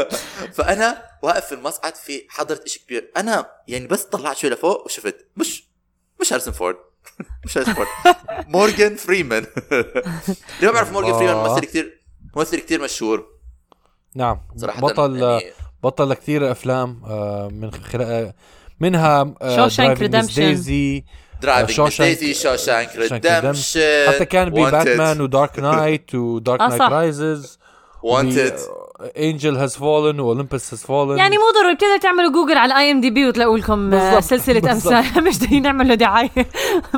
فأنا 0.56 1.02
واقف 1.22 1.46
في 1.46 1.54
المصعد 1.54 1.94
في 1.94 2.26
حضرة 2.28 2.60
إشي 2.66 2.78
كبير. 2.86 3.12
أنا 3.16 3.50
يعني 3.68 3.86
بس 3.86 4.02
طلعت 4.02 4.36
شوي 4.36 4.50
لفوق 4.50 4.84
وشفت 4.84 5.26
مش 5.36 5.64
مش 6.20 6.32
هارسون 6.32 6.52
فورد. 6.52 6.76
مش 7.44 7.58
هارسون 7.58 7.74
فورد. 7.74 7.88
مورجان 8.48 8.96
فريمان. 8.96 9.46
اللي 9.72 9.92
ما 10.62 10.70
بيعرف 10.70 10.92
مورجان. 10.92 11.14
فريمان 11.14 11.36
ممثل 11.36 11.60
كثير 11.60 12.02
ممثل 12.36 12.60
كثير 12.60 12.82
مشهور. 12.82 13.36
نعم. 14.14 14.40
صراحة 14.56 14.80
بطل 14.80 15.16
يعني 15.16 15.52
بطل 15.82 16.14
كثير 16.14 16.50
أفلام 16.50 17.02
آه، 17.06 17.48
من 17.48 17.70
خلال 17.70 18.32
منها 18.80 19.24
Shawshank 19.24 19.98
Redemption. 19.98 20.36
Daisy 20.36 21.04
Driving 21.42 21.76
Shawshank- 21.90 21.98
Daisy 21.98 22.34
Shawshank 22.34 22.96
Redemption 22.96 23.80
حتى 24.08 24.24
كان 24.24 24.50
بباتمان 24.50 25.20
و 25.20 25.28
Dark 25.28 25.58
Knight 25.58 26.14
و 26.14 26.23
Dark 26.23 26.60
Knight. 26.60 26.82
Rises 26.82 27.58
Wanted 28.02 28.56
Angel 29.16 29.56
Has 29.56 29.76
Fallen 29.76 30.20
و 30.20 30.27
Olympus 30.27 30.74
Has 30.74 30.82
Fallen 30.82 31.18
يعني 31.18 31.36
مو 31.38 31.44
ضروري 31.60 31.74
بتقدر 31.74 31.96
تعملوا 31.98 32.32
جوجل 32.32 32.56
على 32.56 32.78
IMDb 32.78 33.28
وتلاقوا 33.28 33.58
لكم 33.58 33.94
آه،. 33.94 34.20
سلسلة. 34.20 34.72
أمثال. 34.72 35.24
مش 35.28 35.38
دايرين 35.38 35.62
نعمل 35.62 35.88
له 35.88 35.94
دعاية. 35.94 36.30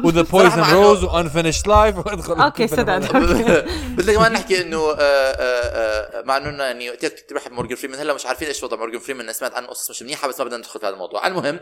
و 0.05 0.09
The 0.09 0.23
Poison 0.23 0.63
Rose 0.75 1.05
و 1.05 1.11
Unfinished 1.11 1.69
Life 1.69 1.97
وادخل 1.99 2.41
okay 2.41 2.69
سداد 2.69 3.13
بدنا 3.97 4.13
كمان 4.13 4.33
نحكي 4.33 4.61
إنه 4.61 4.79
آه، 4.79 4.95
آه، 5.01 6.23
مع 6.23 6.37
إنه 6.37 6.63
يعني 6.65 6.91
كنت 6.91 7.33
بحب 7.35 7.53
مورجان 7.53 7.77
فريمان 7.77 8.01
هلا 8.01 8.15
مش 8.15 8.27
عارفين 8.27 8.49
إيش 8.49 8.63
وضع 8.63 8.77
مورجان 8.77 9.01
فريمان 9.01 9.25
أنا 9.25 9.33
سمعت 9.33 9.55
عنه 9.55 9.67
قصص 9.67 9.91
مش 9.91 10.03
منيحة 10.03 10.29
بس 10.29 10.39
ما 10.41 10.45
بدنا 10.45 10.57
ندخل 10.59 10.81
في 10.81 10.87
هذا 10.87 10.95
الموضوع. 10.95 11.27
المهم 11.27 11.61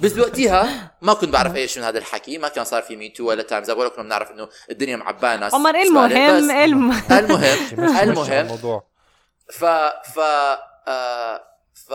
بس 0.00 0.12
بوقتها 0.12 0.92
ما 1.02 1.12
كنت 1.12 1.30
بعرف 1.30 1.56
إيش 1.56 1.78
من 1.78 1.84
هذا 1.84 1.98
الحكي 1.98 2.38
ما 2.38 2.48
كان 2.48 2.64
صار 2.64 2.82
في 2.82 2.96
Me 2.96 3.08
Too 3.08 3.24
ولا 3.28 3.42
Time's 3.42 3.70
ولا 3.70 3.88
كنا 3.88 4.04
بنعرف 4.04 4.30
إنه 4.30 4.48
الدنيا 4.70 5.04
عمر 5.52 5.74
إيه 5.74 5.84
زبالة. 5.88 6.06
المهم؟ 6.06 6.50
إيه 6.50 6.64
الم- 6.64 6.92
المهم 7.10 7.10
المهم 7.18 8.08
المهم 8.10 8.32
الموضوع. 8.32 8.87
ف 9.52 9.64
ف 10.14 10.18
آه 10.88 11.40
ف 11.74 11.92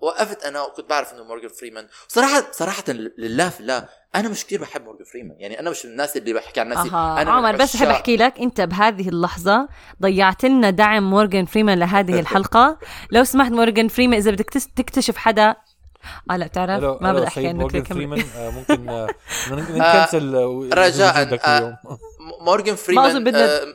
وقفت 0.00 0.44
أنا 0.44 0.62
وكنت 0.62 0.90
بعرف 0.90 1.12
إنه 1.12 1.24
مورجان 1.24 1.48
فريمان. 1.48 1.86
صراحة 2.08 2.44
صراحة 2.52 2.84
لله 3.18 3.48
في 3.48 3.60
الله 3.60 3.88
أنا 4.14 4.28
مش 4.28 4.46
كثير 4.46 4.60
بحب 4.60 4.84
مورجان 4.84 5.04
فريمان. 5.04 5.36
يعني 5.40 5.60
أنا 5.60 5.70
مش 5.70 5.84
من 5.86 5.90
الناس 5.92 6.16
اللي 6.16 6.32
بحكي 6.32 6.60
عن 6.60 6.68
نفسي. 6.68 6.88
أها. 6.88 7.22
أنا 7.22 7.30
من 7.30 7.36
عمر 7.46 7.56
بس 7.56 7.76
بحب 7.76 7.88
أحكي 7.88 8.16
لك 8.16 8.38
أنت 8.40 8.60
بهذه 8.60 9.08
اللحظة 9.08 9.68
ضيعت 10.02 10.44
لنا 10.44 10.70
دعم 10.70 11.10
مورجان 11.10 11.46
فريمان 11.46 11.78
لهذه 11.78 12.20
الحلقة. 12.20 12.78
لو 13.10 13.24
سمحت 13.24 13.52
مورجان 13.52 13.88
فريمان 13.88 14.18
إذا 14.18 14.30
بدك 14.30 14.50
تكتشف 14.50 15.16
حدا. 15.16 15.56
آه 16.30 16.36
لا 16.36 16.46
بتعرف 16.46 16.80
ألو- 16.82 17.02
ما 17.02 17.12
بدي 17.12 17.26
أحكي 17.26 17.50
انه 17.50 17.58
مورجان 17.60 17.84
فريمان. 17.84 18.24
آه، 18.36 18.50
ممكن 18.50 18.88
آه، 18.88 19.08
نكنسل 19.50 20.34
آه، 20.36 20.68
رجاء، 20.74 21.24
مورجان 22.40 22.76
فريمان 22.76 23.24
بدنا- 23.24 23.62
آه 23.62 23.74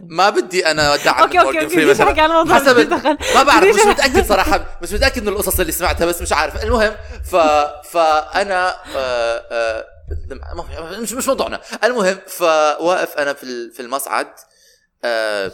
ما 0.00 0.30
بدي 0.30 0.66
أنا 0.66 0.94
ادعم 0.94 1.20
أوكي 1.22 1.40
أوكي 1.40 1.58
أوكي 1.60 1.66
بديش 1.66 1.74
فريمان 1.96 2.08
أحكي 2.08 2.20
عن 2.20 2.30
الموضوع 2.30 2.54
حسب 2.56 2.80
دخل. 2.80 3.18
ما 3.34 3.42
بعرف 3.42 3.76
مش. 3.76 3.86
متأكد 3.86 4.26
صراحة 4.28 4.78
مش 4.82 4.92
متأكد 4.92 5.22
من 5.22 5.28
القصص 5.28 5.60
اللي 5.60 5.72
سمعتها 5.72 6.06
بس 6.06 6.22
مش 6.22 6.32
عارف 6.32 6.64
المهم 6.64 6.96
ف 7.24 7.36
فانا 7.90 8.76
آه 8.96 9.46
آه 9.50 9.86
مش 11.00 11.12
مش 11.12 11.28
موضوعنا 11.28 11.60
المهم 11.84 12.18
فواقف 12.26 13.16
أنا 13.18 13.32
في 13.32 13.70
في 13.70 13.80
المصعد 13.82 14.28
آه 15.04 15.52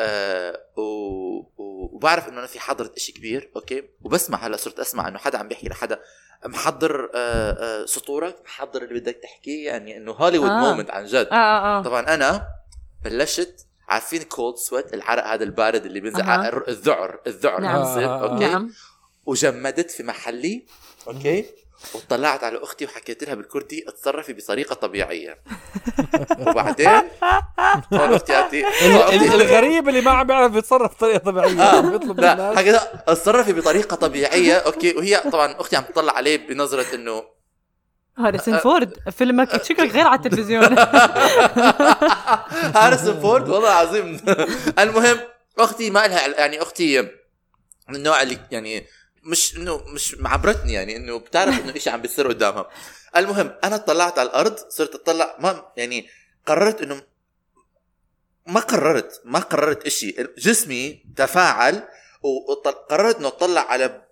آه 0.00 0.60
وبعرف 0.76 2.28
إنه 2.28 2.38
أنا 2.38 2.46
في 2.46 2.60
حضرة 2.60 2.92
إشي 2.96 3.12
كبير 3.12 3.50
أوكي 3.56 3.82
وبسمع 4.02 4.46
هلا 4.46 4.56
صرت 4.56 4.80
أسمع 4.80 5.08
إنه 5.08 5.18
حدا 5.18 5.38
عم 5.38 5.48
بيحكي 5.48 5.68
لحدا 5.68 6.00
محضر 6.46 7.10
آه 7.14 7.52
آه 7.82 7.86
سطورك 7.86 8.36
محضر 8.44 8.82
اللي 8.82 9.00
بدك 9.00 9.16
تحكيه 9.22 9.66
يعني 9.66 9.96
إنه 9.96 10.12
هوليوود 10.12 10.50
آه. 10.50 10.60
moment 10.60 10.90
عن 10.90 11.04
جد. 11.06 11.26
آه 11.32 11.34
آه 11.34 11.78
آه. 11.78 11.82
طبعا 11.82 12.14
أنا 12.14 12.46
بلشت 13.04 13.66
عارفين 13.88 14.22
cold 14.22 14.56
sweat 14.56 14.94
العرق 14.94 15.26
هذا 15.26 15.44
البارد 15.44 15.84
اللي 15.86 16.00
بينزل 16.00 16.20
الر- 16.22 16.68
الذعر 16.68 17.20
الذعر 17.26 17.60
نعم. 17.60 17.76
آه، 17.76 17.98
آه، 17.98 18.04
آه. 18.04 18.32
okay؟ 18.32 18.44
نعم. 18.44 18.70
وجمدت 19.26 19.90
في 19.90 20.02
محلي 20.02 20.66
okay؟ 21.08 21.44
وطلعت 21.94 22.44
على 22.44 22.62
أختي 22.62 22.84
وحكيت 22.84 23.24
لها 23.24 23.34
بالكردي 23.34 23.84
أتصرفي 23.88 24.32
بطريقة 24.32 24.74
طبيعية. 24.74 25.38
وبعدين 26.38 26.88
أختي 27.92 28.34
قالت 28.34 29.22
لي 29.22 29.34
الغريب 29.34 29.88
اللي 29.88 30.00
ما 30.00 30.10
عم 30.10 30.26
بيعرف 30.26 30.54
يتصرف 30.54 30.94
بطريقة 30.94 31.18
طبيعية. 31.18 31.62
آه. 31.62 31.80
بيطلب 31.80 32.20
من 32.20 32.24
لا 32.24 32.32
الناس 32.32 32.58
حكيت 32.58 32.74
أتصرفي 33.08 33.52
بطريقة 33.52 33.96
طبيعية. 33.96 34.54
okay 34.54 34.96
وهي 34.96 35.16
طبعا 35.32 35.60
أختي 35.60 35.76
عم 35.76 35.84
تطلع 35.84 36.12
عليه 36.12 36.48
بنظرة 36.48 36.94
إنه 36.94 37.22
هاريسون 38.18 38.58
فورد 38.58 38.98
فيلمك 39.10 39.62
شكلك 39.62 39.90
غير 39.90 40.06
على 40.06 40.18
التلفزيون. 40.18 40.78
هاريسون 42.76 43.20
فورد 43.20 43.48
والله 43.48 43.68
العظيم. 43.68 44.20
المهم 44.78 45.20
أختي 45.58 45.90
ما 45.90 46.06
لها 46.06 46.40
يعني 46.40 46.62
أختي 46.62 47.02
من 47.88 47.96
النوع 47.96 48.22
اللي 48.22 48.38
يعني 48.50 48.86
مش 49.22 49.56
إنه 49.56 49.76
مش 49.94 50.14
معبرتني 50.14 50.72
يعني 50.72 50.96
إنه 50.96 51.18
بتعرف 51.18 51.60
إنه 51.60 51.76
إشي 51.76 51.90
عم 51.90 52.00
بيصير 52.02 52.28
قدامها 52.28 52.70
المهم 53.16 53.54
أنا 53.64 53.76
طلعت 53.76 54.18
على 54.18 54.28
الأرض 54.28 54.56
صرت 54.68 54.94
أطلع 54.94 55.36
ما 55.38 55.64
يعني 55.76 56.08
قررت 56.46 56.82
إنه 56.82 57.02
ما 58.46 58.60
قررت 58.60 59.20
ما 59.24 59.38
قررت 59.38 59.86
إشي 59.86 60.16
جسمي 60.38 61.04
تفاعل 61.16 61.88
وقررت 62.22 63.16
إنه 63.16 63.28
أطلع 63.28 63.60
على 63.60 64.02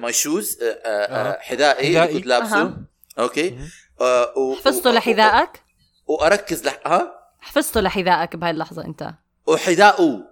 my 0.00 0.12
shoes 0.12 0.58
أها. 0.62 1.38
حذائي 1.40 1.88
اللي 1.88 2.00
حذائي. 2.00 2.14
كنت 2.18 2.26
لابسه 2.26 2.60
أها. 2.62 2.76
okay. 3.18 3.58
آه، 4.00 4.54
حفظته 4.56 4.90
لحذائك 4.90 5.62
وأركز 6.06 6.64
لح 6.66 6.80
ها 6.86 7.12
حفظته 7.40 7.80
لحذائك 7.80 8.36
بهاي 8.36 8.50
اللحظة 8.50 8.84
أنت 8.84 9.10
وحذاؤه 9.46 10.31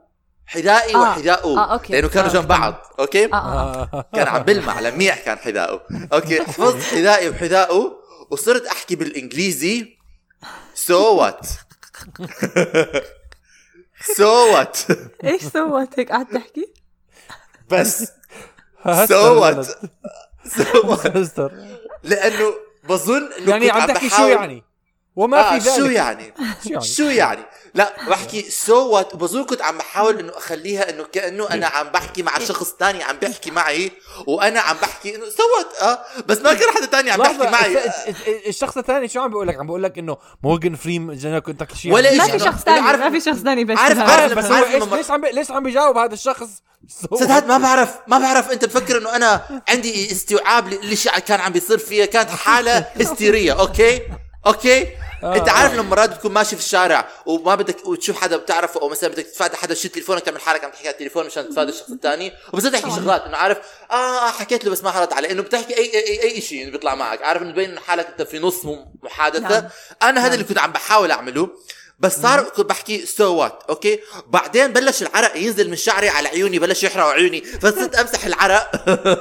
حذائي 0.50 0.94
آه. 0.94 1.00
وحذاؤه. 1.00 1.58
آه، 1.58 1.72
okay. 1.72 1.92
لأنه 1.92 2.08
كانوا 2.08 2.30
آه، 2.30 2.32
جنب 2.32 2.48
بعض 2.48 2.74
okay؟ 2.98 3.24
آه 3.24 3.36
آه. 3.36 3.88
آه. 3.94 4.04
كان 4.14 4.28
عم 4.28 4.42
بلمع 4.42 4.80
لميع 4.80 5.16
كان 5.16 5.38
حذاؤه. 5.38 5.82
أوكي. 6.12 6.42
حفظت 6.42 6.82
حذائي 6.82 7.28
وحذاؤه 7.28 8.02
وصرت 8.30 8.66
أحكي 8.66 8.96
بالإنجليزي. 8.96 9.98
سو 10.74 11.14
وات 11.14 11.46
سو 14.16 14.54
وات 14.54 14.78
إيش 15.24 15.42
سوت 15.42 15.98
هيك 15.98 16.12
قعدت 16.12 16.34
تحكي؟ 16.34 16.72
بس. 17.70 18.12
so. 19.08 19.40
what 19.40 19.66
so 20.46 20.80
what. 20.84 21.52
لأنه 22.02 22.54
بظن 22.88 23.32
إنه 23.32 23.50
يعني 23.50 23.70
كنت 23.70 23.80
عم 23.80 23.86
تحكي 23.86 24.10
شو 24.10 24.26
يعني؟ 24.26 24.64
وما 25.16 25.38
آه 25.38 25.58
في 25.58 25.68
ذلك. 25.68 25.76
شو 25.76 25.84
يعني؟ 25.84 26.34
شو 26.64 26.70
يعني؟ 26.70 26.84
شو 26.84 27.02
يعني؟ 27.02 27.42
لا 27.74 27.92
بحكي 28.08 28.50
so 28.50 28.88
what 28.90 29.16
بظن 29.16 29.44
كنت 29.44 29.62
عم 29.62 29.78
بحاول 29.78 30.18
إنه 30.18 30.32
أخليها 30.38 30.90
إنه 30.90 31.04
كأنه 31.12 31.50
أنا 31.50 31.66
عم 31.66 31.88
بحكي 31.88 32.22
مع 32.22 32.38
شخص 32.38 32.70
تاني 32.72 33.02
عم 33.02 33.16
بيحكي 33.16 33.50
معي 33.50 33.92
وأنا 34.26 34.60
عم 34.60 34.76
بحكي 34.82 35.14
إنه 35.16 35.24
so 35.24 35.44
what 35.44 35.82
آه 35.82 35.98
بس 36.26 36.38
ما 36.38 36.54
كان 36.54 36.68
حدا 36.74 36.86
تاني 36.86 37.10
عم 37.10 37.18
بيحكي 37.18 37.36
لحظة 37.38 37.50
معي. 37.50 37.78
الش- 37.86 38.08
الش- 38.08 38.46
الشخص 38.46 38.76
الثاني 38.78 39.08
شو 39.08 39.20
عم 39.20 39.30
بقول 39.30 39.48
لك؟ 39.48 39.58
عم 39.58 39.66
بقول 39.66 39.82
لك 39.82 39.98
إنه 39.98 40.16
مورجان 40.42 40.76
فريم 40.76 41.12
جانا 41.12 41.38
كنت 41.38 41.60
تحكي 41.60 41.76
شيء 41.76 41.92
ولا 41.92 42.14
ما 42.14 42.24
في 42.24 42.38
شخص 42.38 42.62
ثاني 42.62 42.78
عارف- 42.80 43.00
ما 43.00 43.10
في 43.10 43.20
شخص 43.20 43.38
ثاني 43.38 43.64
بس. 43.64 43.78
عارف-. 43.78 43.98
عارف- 43.98 44.32
بس 44.32 44.44
هو 44.44 44.96
ليش 44.96 45.10
عم 45.10 45.24
ليش 45.26 45.50
عم 45.50 45.62
بيجاوب 45.62 45.96
هذا 45.98 46.14
الشخص؟ 46.14 46.48
سو- 46.88 47.16
سداد 47.16 47.46
ما 47.46 47.58
بعرف 47.58 47.94
ما 48.06 48.18
بعرف 48.18 48.50
أنت 48.52 48.64
تفكر 48.64 48.98
إنه 48.98 49.16
أنا 49.16 49.62
عندي 49.68 50.12
استيعاب 50.12 50.68
للي 50.68 50.96
شيء 50.96 51.18
كان 51.18 51.40
عم 51.40 51.52
بيصير 51.52 51.78
فيها 51.78 52.06
كانت 52.06 52.30
حالة 52.30 52.78
هستيرية 53.00 53.52
أوكي؟ 53.60 54.00
أوكي؟ 54.46 54.86
آه، 55.22 55.36
انت 55.36 55.48
عارف. 55.48 55.72
لما 55.74 55.82
مرات 55.82 56.10
بتكون 56.10 56.32
ماشي 56.32 56.56
في 56.56 56.62
الشارع 56.62 57.08
وما 57.26 57.54
بدك 57.54 57.86
وتشوف 57.86 58.20
حدا 58.20 58.36
بتعرفه 58.36 58.80
أو 58.80 58.88
مثلا 58.88 59.10
بدك 59.10 59.26
تتفادى 59.26 59.56
حدا 59.56 59.74
شي 59.74 59.88
تليفونك 59.88 60.22
تعمل 60.22 60.40
حالك 60.40 60.64
عم 60.64 60.70
تحكي 60.70 60.86
على 60.88 60.92
التليفون 60.94 61.26
مشان 61.26 61.48
تتفادى 61.48 61.70
الشخص 61.70 61.90
الثاني. 61.90 62.32
وبصير 62.52 62.72
تحكي 62.72 62.90
شغلات 62.90 63.22
إنه 63.22 63.36
عارف 63.36 63.58
آه 63.90 64.30
حكيت 64.30 64.64
له 64.64 64.70
بس 64.70 64.82
ما 64.84 64.90
حرد 64.90 65.12
عليه 65.12 65.30
إنه 65.30 65.42
بتحكي 65.42 65.76
أي 65.76 65.84
أي 65.94 66.22
أي, 66.22 66.34
أي 66.34 66.40
شيء 66.40 66.70
بيطلع 66.70 66.94
معك. 66.94 67.22
عارف 67.22 67.42
إنه 67.42 67.52
تبين 67.52 67.78
حالك 67.78 68.06
أنت 68.06 68.22
في 68.22 68.38
نص 68.38 68.60
محادثة. 69.02 69.48
نعم. 69.60 69.68
أنا 70.02 70.26
هذا 70.26 70.34
اللي 70.34 70.44
كنت 70.44 70.58
عم 70.58 70.72
بحاول 70.72 71.10
أعمله 71.10 71.48
بس 71.98 72.20
صار 72.22 72.42
كنت 72.42 72.68
بحكي 72.68 73.06
so 73.06 73.34
what 73.36 73.62
okay؟ 73.68 74.00
بعدين 74.26 74.72
بلش 74.72 75.02
العرق 75.02 75.36
ينزل 75.36 75.70
من 75.70 75.76
شعري 75.76 76.08
على 76.08 76.28
عيوني 76.28 76.58
بلش 76.58 76.82
يحرق 76.82 77.04
عيوني. 77.04 77.40
فصرت 77.40 77.94
أمسح 78.00 78.24
العرق. 78.24 78.70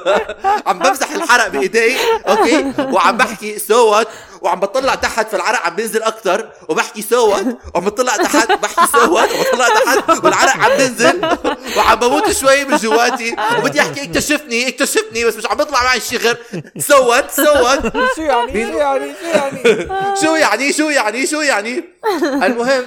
عم 0.66 0.78
بمسح 0.78 1.10
العرق 1.12 1.48
بإيدي 1.48 1.96
okay؟ 2.28 2.72
وعم 2.78 3.16
بحكي 3.16 3.58
so 3.58 3.90
what 3.90 4.08
وعم 4.42 4.60
بطلع 4.60 4.94
تحت 4.94 5.28
فالعرق 5.28 5.66
عم 5.66 5.76
بينزل 5.76 6.02
أكثر 6.02 6.50
وبحكي 6.68 7.02
so 7.02 7.30
what 7.30 7.46
وعم 7.74 7.84
بطلع 7.84 8.16
تحت 8.16 8.52
بحكي 8.52 8.92
so 8.92 9.14
what 9.14 9.28
وبطلع 9.32 9.68
تحت 9.68 10.24
والعرق 10.24 10.56
عم 10.56 10.76
بينزل 10.76 11.38
وعم 11.76 11.98
بموت 11.98 12.30
شوي 12.30 12.64
من 12.64 12.76
جواتي 12.76 13.36
وبدي 13.58 13.80
أحكي 13.80 14.02
اكتشفني 14.02 14.68
اكتشفني 14.68 15.24
بس 15.24 15.36
مش 15.36 15.46
عم 15.46 15.56
بيطلع 15.56 15.82
معي 15.82 16.00
شيء 16.00 16.18
غير 16.18 16.36
so 16.78 17.08
what 17.08 17.30
so 17.30 17.42
what 17.42 17.82
شو 18.16 18.22
يعني؟ 18.22 18.72
شو 18.72 18.78
يعني؟ 18.78 19.12
شو 19.14 19.26
يعني؟ 19.26 19.88
شو 20.22 20.34
يعني؟ 20.34 20.72
شو 20.72 20.88
يعني؟ 20.88 21.26
شو 21.26 21.40
يعني؟ 21.40 21.84
المهم 22.24 22.84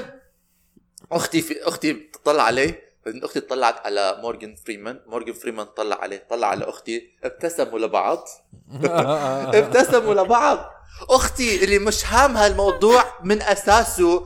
أختي 1.11 1.41
في 1.41 1.63
أختي 1.67 1.93
بتطلع 1.93 2.43
عليه 2.43 2.83
بعدين 3.05 3.23
أختي 3.23 3.39
طلعت 3.39 3.85
على 3.85 4.17
مورجان 4.21 4.55
فريمان 4.55 4.99
مورجان 5.07 5.33
فريمان 5.33 5.65
طلع 5.65 5.95
عليه 6.01 6.23
طلع 6.29 6.47
على 6.47 6.69
أختي 6.69 7.09
ابتسموا 7.23 7.79
لبعض. 7.79 8.27
ابتسموا 9.59 10.13
لبعض. 10.13 10.71
أختي 11.09 11.63
اللي 11.63 11.79
مش 11.79 12.05
هامها 12.05 12.47
الموضوع 12.47 13.03
من 13.23 13.41
أساسه 13.41 14.25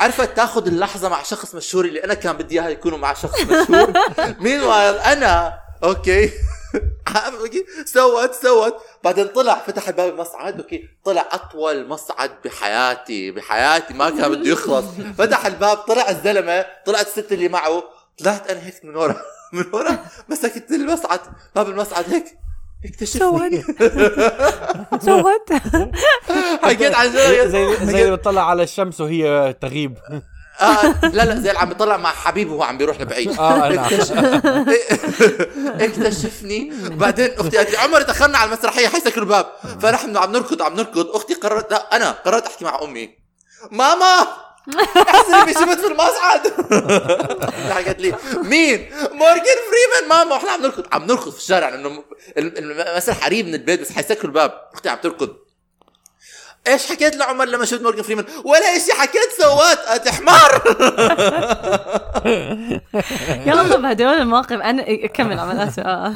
عرفت 0.00 0.36
تاخذ 0.36 0.66
اللحظة 0.66 1.08
مع 1.08 1.22
شخص 1.22 1.54
مشهور 1.54 1.84
اللي 1.84 2.04
أنا 2.04 2.14
كان 2.14 2.36
بدي 2.36 2.60
إياها 2.60 2.68
يكونوا 2.68 2.98
مع 2.98 3.14
شخص 3.14 3.40
مشهور. 3.40 3.92
مين 4.44 4.60
أنا 4.62 5.58
okay. 5.84 6.30
okay. 7.06 7.66
so 7.84 8.01
what 8.01 8.34
so 8.34 8.46
what. 8.46 8.76
بعدين 9.04 9.26
طلع 9.26 9.62
فتح 9.66 9.90
باب 9.90 10.12
المصعد 10.12 10.60
okay. 10.60 10.88
طلع 11.04 11.28
أطول 11.32 11.88
مصعد 11.88 12.30
بحياتي 12.44 13.30
بحياتي 13.30 13.94
ما 13.94 14.10
كان 14.10 14.30
بده 14.30 14.50
يخلص. 14.50 14.84
فتح 15.18 15.46
الباب 15.46 15.76
طلع 15.76 16.10
الزلمة 16.10 16.66
طلعت 16.86 17.06
الست 17.06 17.32
اللي 17.32 17.48
معه. 17.48 17.82
طلعت 18.18 18.50
أنا 18.50 18.66
هيك 18.66 18.84
من 18.84 18.96
ورا 18.96 19.16
من 19.52 19.64
ورا 19.72 19.98
مسكت 20.28 20.70
المصعد. 20.70 21.20
باب 21.54 21.68
المصعد 21.68 22.10
هيك. 22.10 22.38
اكتشفني 22.86 23.64
so 25.00 25.17
what 25.17 25.52
حكيت 26.64 26.94
عن 26.94 27.12
زي 27.12 27.48
زي 27.50 27.76
زي 27.86 28.02
اللي 28.04 28.16
بتطلع 28.16 28.50
على 28.50 28.62
الشمس 28.62 29.00
وهي 29.00 29.54
تغيب. 29.60 29.98
آه 30.60 30.86
لا 31.02 31.24
لا 31.24 31.34
زي 31.40 31.48
اللي 31.48 31.58
عم 31.60 31.68
بيطلع 31.68 31.96
مع 31.96 32.10
حبيبه 32.10 32.52
وهو 32.52 32.62
عم 32.62 32.78
بيروح 32.78 33.00
لبعيد. 33.00 33.38
آه 33.38 33.66
أنا 33.66 33.86
اكتشفني. 35.84 36.72
بعدين 36.90 37.30
أختي 37.38 37.56
قالت 37.56 37.70
لي 37.70 37.76
عمر 37.76 38.02
تاخرنا 38.02 38.38
على 38.38 38.52
المسرحية 38.52 38.88
حيسكروا 38.88 39.24
الباب 39.24 39.46
فنحن 39.80 40.16
عم 40.16 40.32
نركض 40.32 40.62
عم 40.62 40.74
نركض. 40.74 41.06
أختي 41.06 41.34
قررت 41.34 41.70
لا 41.70 41.96
أنا 41.96 42.10
قررت 42.10 42.46
أحكي 42.46 42.64
مع 42.64 42.78
أمي. 42.82 43.10
ماما! 43.70 44.26
احسني 44.74 45.44
بشبت 45.44 45.80
في 45.80 45.86
المصعد. 45.86 46.46
قالت 47.86 48.00
لي 48.00 48.14
مين؟ 48.42 48.90
مورجان 49.12 49.56
فريمان 49.68 50.08
ماما. 50.08 50.32
وإحنا 50.34 50.50
عم 50.50 50.62
نركض 50.62 50.86
عم 50.92 51.04
نركض 51.04 51.30
في 51.30 51.38
الشارع 51.38 51.68
لأنه 51.68 52.04
المسرح 52.38 53.24
قريب 53.24 53.46
من 53.46 53.54
البيت 53.54 53.80
بس 53.80 53.92
حيسكروا 53.92 54.24
الباب. 54.24 54.60
أختي 54.72 54.88
عم 54.88 54.98
تركض. 55.02 55.36
إيش 56.68 56.86
حكيت 56.86 57.16
لعمر 57.16 57.44
لما 57.44 57.64
شفت 57.64 57.82
مورجان 57.82 58.02
فريمان؟ 58.02 58.24
ولا 58.44 58.76
إشي 58.76 58.92
حكيت 58.92 59.32
so 59.40 59.53
what 59.53 59.78
انت 59.78 60.08
حمار 60.08 60.56
يلا 63.46 63.76
طب 63.76 63.84
هدول 63.84 64.14
المواقف. 64.14 64.52
أنا 64.52 65.06
كمل 65.06 65.38
عمل 65.38 65.58
اسف 65.58 65.78
آه 65.78 66.14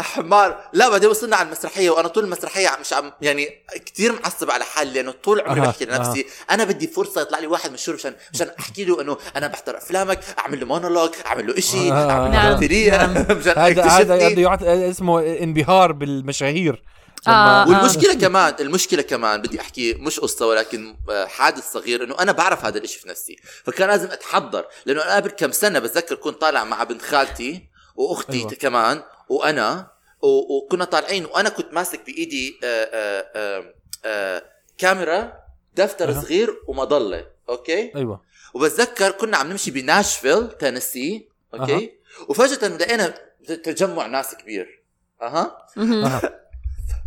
حمار 0.00 0.60
لا 0.72 0.88
بعدين 0.88 1.10
وصلنا 1.10 1.36
على 1.36 1.46
المسرحية 1.46 1.90
وأنا 1.90 2.08
طول 2.08 2.24
المسرحية 2.24 2.68
مش 2.80 2.92
عم 2.92 3.12
يعني 3.22 3.48
كثير 3.86 4.12
معصب 4.12 4.50
على 4.50 4.64
حالي 4.64 4.92
لأنه 4.92 5.14
طول 5.24 5.40
عمري 5.40 5.60
بحكي 5.60 5.84
لنفسي. 5.84 6.26
أنا 6.50 6.64
بدي 6.64 6.86
فرصة 6.86 7.20
يطلع 7.20 7.38
لي 7.38 7.46
واحد 7.46 7.72
مشهور 7.72 7.96
مشان 7.96 8.14
مشان 8.34 8.48
أحكي 8.60 8.84
له 8.84 9.00
إنه 9.00 9.16
أنا 9.36 9.46
بحضر 9.46 9.76
أفلامك 9.76 10.20
أعمل 10.38 10.60
له 10.60 10.66
مونولوج 10.66 11.10
أعمل 11.26 11.46
له 11.46 11.60
شيء. 11.60 11.92
أعمل 11.92 12.30
نعم، 12.30 12.46
له 12.46 12.52
تمثيليه 12.52 12.90
نعم. 12.90 13.26
مشان 13.38 13.58
هذا 13.58 13.84
هذا 13.84 14.90
اسمه 14.90 15.20
انبهار 15.20 15.92
بالمشاهير. 15.92 16.82
آه. 17.28 17.68
والمشكلة 17.68 18.14
كمان 18.14 18.54
المشكلة 18.60 19.02
كمان 19.02 19.42
بدي 19.42 19.60
أحكي 19.60 19.94
مش 19.94 20.20
قصة 20.20 20.46
ولكن 20.46 20.96
آه، 21.10 21.26
حادث 21.26 21.72
صغير 21.72 22.04
إنه 22.04 22.16
أنا 22.20 22.32
بعرف 22.32 22.64
هذا 22.64 22.78
الإشي 22.78 22.98
في 22.98 23.08
نفسي 23.08 23.36
فكان 23.64 23.88
لازم 23.88 24.10
أتحضر 24.10 24.64
لأنه 24.86 25.02
أنا 25.02 25.16
قبل 25.16 25.30
كم 25.30 25.52
سنة 25.52 25.78
بتذكر 25.78 26.14
كنت 26.14 26.40
طالع 26.40 26.64
مع 26.64 26.84
بنت 26.84 27.02
خالتي 27.02 27.68
وأختي 27.96 28.32
أيوة. 28.32 28.48
أيوة. 28.48 28.60
كمان 28.60 29.02
وأنا 29.28 29.90
وكنا 30.22 30.84
طالعين 30.84 31.24
وأنا 31.24 31.48
كنت 31.48 31.72
ماسك 31.72 32.06
بإيدي 32.06 32.60
آه، 32.64 32.66
آه، 32.66 33.26
آه، 33.36 33.74
آه، 34.04 34.42
كاميرا 34.78 35.32
دفتر 35.74 36.08
أها. 36.08 36.20
صغير 36.20 36.62
ومظله 36.68 37.26
أوكي 37.48 37.92
أيوه 37.96 38.20
وبتذكر 38.54 39.10
كنا 39.10 39.36
عم 39.36 39.50
نمشي 39.50 39.70
بناشفيل 39.70 40.50
تينيسي 40.50 41.28
okay 41.54 41.84
أها. 41.84 42.26
وفجأة 42.28 42.68
لقينا 42.68 43.14
تجمع 43.46 44.06
ناس 44.06 44.34
كبير 44.34 44.82
أها 45.22 45.66
مهم. 45.76 46.20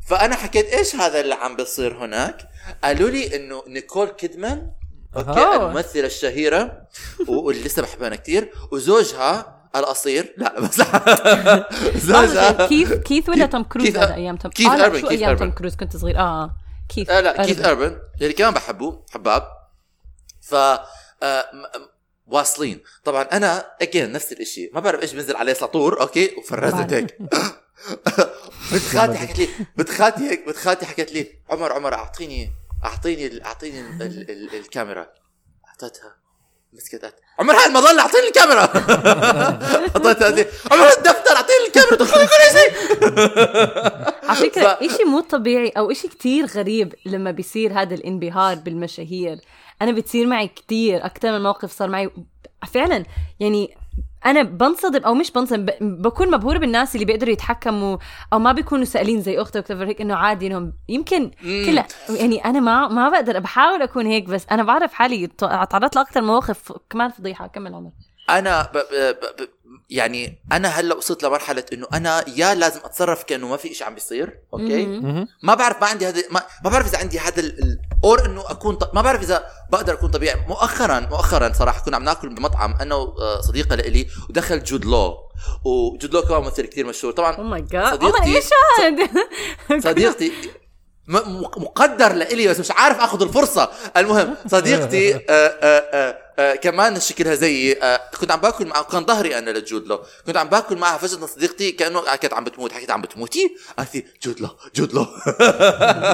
فأنا 0.06 0.36
حكيت 0.36 0.66
إيش 0.66 0.96
هذا 0.96 1.20
اللي 1.20 1.36
عم 1.36 1.56
بيصير 1.56 1.98
هناك؟ 1.98 2.48
قالوا 2.84 3.10
لي 3.10 3.36
إنه 3.36 3.64
نيكول 3.68 4.08
كيدمان 4.08 4.72
okay. 5.16 5.56
الممثلة 5.56 6.06
الشهيرة 6.06 6.88
واللي 7.28 7.64
لسه 7.64 7.82
بحبها 7.82 8.16
كثير 8.16 8.54
وزوجها 8.72 9.64
القصير. 9.76 10.34
لا 10.38 10.60
بس 10.60 10.82
زوجها 12.08 12.68
كيث 12.68 12.94
كيث 12.94 13.30
ولا 13.30 13.46
توم 13.46 13.64
كروز؟ 13.64 13.88
هذا 13.88 14.16
أيام 14.16 14.38
توم 14.38 14.52
كيث 14.52 14.68
آه 14.68 15.00
شو 15.00 15.08
كيث 15.08 15.22
أيام. 15.22 15.38
توم 15.38 15.52
كروز؟ 15.52 15.76
كنت 15.76 15.98
صغير. 15.98 16.20
آه 16.20 16.56
كيث 16.96 17.12
آه 17.12 17.20
لا 17.20 17.46
كيث 17.46 17.66
أربن. 17.66 17.84
أربن 17.84 18.00
اللي 18.22 18.34
كمان 18.34 18.54
بحبه 18.54 19.02
حباب. 19.14 19.48
ف 20.42 20.56
آه، 21.24 21.46
واصلين. 22.28 22.84
طبعا 23.04 23.24
أنا 23.24 23.66
اجين 23.82 24.12
نفس 24.12 24.32
الإشي. 24.32 24.70
ما 24.74 24.80
بعرف 24.80 25.02
إيش 25.02 25.14
بنزل 25.14 25.36
عليه 25.36 25.54
سطور 25.54 26.02
okay 26.02 26.36
وفرزت. 26.38 26.94
هيك. 26.94 27.18
بنت 28.72 28.82
خالتي 28.84 29.18
حكت 29.18 29.40
لي 29.40 29.48
بنت 29.78 29.90
خالتي 29.90 30.30
هيك 30.30 30.46
بنت 30.48 30.56
خالتي 30.58 30.86
حكت 30.86 31.12
لي 31.14 31.28
عمر 31.50 31.74
عمر 31.74 31.94
اعطيني 31.94 32.52
أعطيني 32.86 33.46
أعطيني 33.46 33.80
ال 33.80 34.02
ال 34.02 34.32
ال 34.32 34.56
الكاميرا. 34.56 35.08
أعطيتها. 35.68 36.16
مسكت 36.74 37.14
عمر 37.40 37.54
هاي 37.54 37.66
المظلة 37.66 38.02
أعطيني 38.02 38.28
الكاميرا. 38.28 38.62
أعطيتها 39.96 40.46
عمر 40.72 40.88
الدفتر 40.98 41.36
أعطيني 41.36 41.68
الكاميرا. 41.68 41.96
تدخلي 41.96 42.28
كل 42.28 42.60
شيء. 42.60 42.72
على 44.30 44.36
فكرة 44.50 44.64
ف- 44.74 44.84
إشي 44.84 45.04
مو 45.04 45.20
طبيعي 45.20 45.70
أو 45.70 45.92
إشي 45.92 46.08
كتير 46.08 46.46
غريب 46.46 46.96
لما 47.06 47.32
بيصير 47.32 47.82
هذا 47.82 47.96
الانبهار 47.96 48.56
بالمشاهير. 48.56 49.38
أنا 49.82 49.92
بتصير 49.92 50.26
معي 50.28 50.48
كتير. 50.48 51.06
أكثر 51.06 51.32
من 51.32 51.44
موقف 51.44 51.72
صار 51.72 51.90
معي. 51.90 52.10
فعلا 52.74 53.06
يعني 53.40 53.78
أنا 54.26 54.44
بنصدم 54.44 55.04
أو 55.04 55.14
مش 55.14 55.32
بنصدم 55.32 55.66
ب- 55.66 56.02
بكون 56.02 56.32
مبهورة 56.32 56.58
بالناس 56.58 56.96
اللي 56.96 57.06
بيقدروا 57.06 57.34
يتحكموا 57.34 57.98
أو 58.34 58.40
ما 58.40 58.52
بيكونوا 58.52 58.86
سائلين 58.86 59.22
زي 59.22 59.42
أختي 59.42 59.60
وكتفر 59.60 59.88
هيك 59.88 60.02
إنه 60.02 60.16
عادي 60.16 60.48
إنهم 60.48 60.74
يمكن. 60.90 61.32
كلا 61.42 61.86
يعني 62.10 62.46
أنا 62.46 62.60
ما 62.60 62.88
ما 62.88 63.10
بقدر 63.10 63.40
بحاول 63.40 63.82
أكون 63.82 64.06
هيك 64.06 64.24
بس 64.26 64.46
أنا 64.52 64.64
بعرف 64.64 64.94
حالي 64.94 65.28
ط- 65.28 65.46
تعرضت 65.46 65.96
لأكثر 65.96 66.22
مواقف 66.22 66.72
كمان 66.90 67.10
فضيحة 67.10 67.48
كمل 67.48 67.74
عمر 67.74 67.92
أنا 68.30 68.62
ب 68.74 68.78
ب 68.78 69.16
ب 69.42 69.50
يعني 69.90 70.38
أنا 70.52 70.68
هلأ 70.68 70.96
وصلت 70.96 71.24
لمرحلة 71.24 71.64
إنه 71.74 71.88
أنا 71.94 72.24
يا 72.36 72.56
لازم 72.56 72.80
أتصرف 72.86 73.24
كأنه 73.24 73.48
ما 73.48 73.58
في 73.58 73.74
شيء 73.74 73.88
عم 73.88 73.94
بيصير 73.94 74.40
أوكي. 74.54 74.86
ما 75.44 75.54
بعرف 75.56 75.82
ما 75.82 75.88
عندي 75.88 76.08
هذا 76.08 76.24
ما, 76.32 76.42
ما 76.64 76.70
بعرف 76.70 76.88
إذا 76.88 76.98
عندي 76.98 77.20
هذا 77.20 77.40
ال- 77.40 77.80
or 78.04 78.26
إنه 78.26 78.42
أكون 78.52 78.76
ط... 78.76 78.94
ما 78.96 79.02
بعرف 79.02 79.22
إذا 79.22 79.46
بقدر 79.72 79.94
أكون 79.94 80.10
طبيعي. 80.12 80.40
مؤخرا 80.48 81.00
مؤخرا 81.00 81.54
صراحة 81.60 81.82
كنا 81.86 81.96
عم 81.98 82.04
ناكل 82.04 82.30
بمطعم 82.30 82.76
أنا 82.82 82.96
وصديقه 82.96 83.76
لإلي 83.76 84.08
ودخل 84.30 84.64
جود 84.64 84.86
لو. 84.86 85.18
وجود 85.66 86.14
لو 86.14 86.22
كمان 86.22 86.42
ممثل 86.42 86.66
كثير 86.66 86.86
مشهور. 86.86 87.14
طبعا 87.14 87.42
my 87.42 87.62
god 87.62 87.94
صديقتي- 88.00 88.44
هذا 89.70 89.80
صديقتي 89.80 90.32
مقدر 91.58 92.14
لإلي 92.14 92.48
بس 92.48 92.60
مش 92.60 92.72
عارف 92.72 93.00
آخذ 93.00 93.22
الفرصة. 93.22 93.70
المهم 93.98 94.36
صديقتي 94.48 95.16
آه 95.16 95.20
آه 95.30 95.80
آه 95.94 96.18
آه 96.40 96.56
كمان 96.56 97.00
شكلها 97.00 97.36
زيي 97.36 97.84
آه 97.84 98.02
كنت 98.22 98.32
عم 98.32 98.40
باكل 98.42 98.66
معها 98.66 98.82
كان 98.84 99.06
ظهري 99.06 99.38
أنا 99.38 99.52
لجود 99.52 99.88
لو. 99.88 100.00
كنت 100.28 100.38
عم 100.38 100.48
باكل 100.50 100.78
معها 100.78 100.98
فجأة 100.98 101.26
صديقتي 101.26 101.72
كأنه 101.72 102.16
كانت 102.16 102.34
عم 102.34 102.44
بتموت. 102.44 102.72
حكيت 102.72 102.92
عم 102.92 103.02
بتموتي؟ 103.02 103.56
قالت 103.78 103.96
لي 103.96 104.06
جود 104.24 104.40
لو 104.42 104.50
جود 104.76 104.94
لو. 104.94 105.02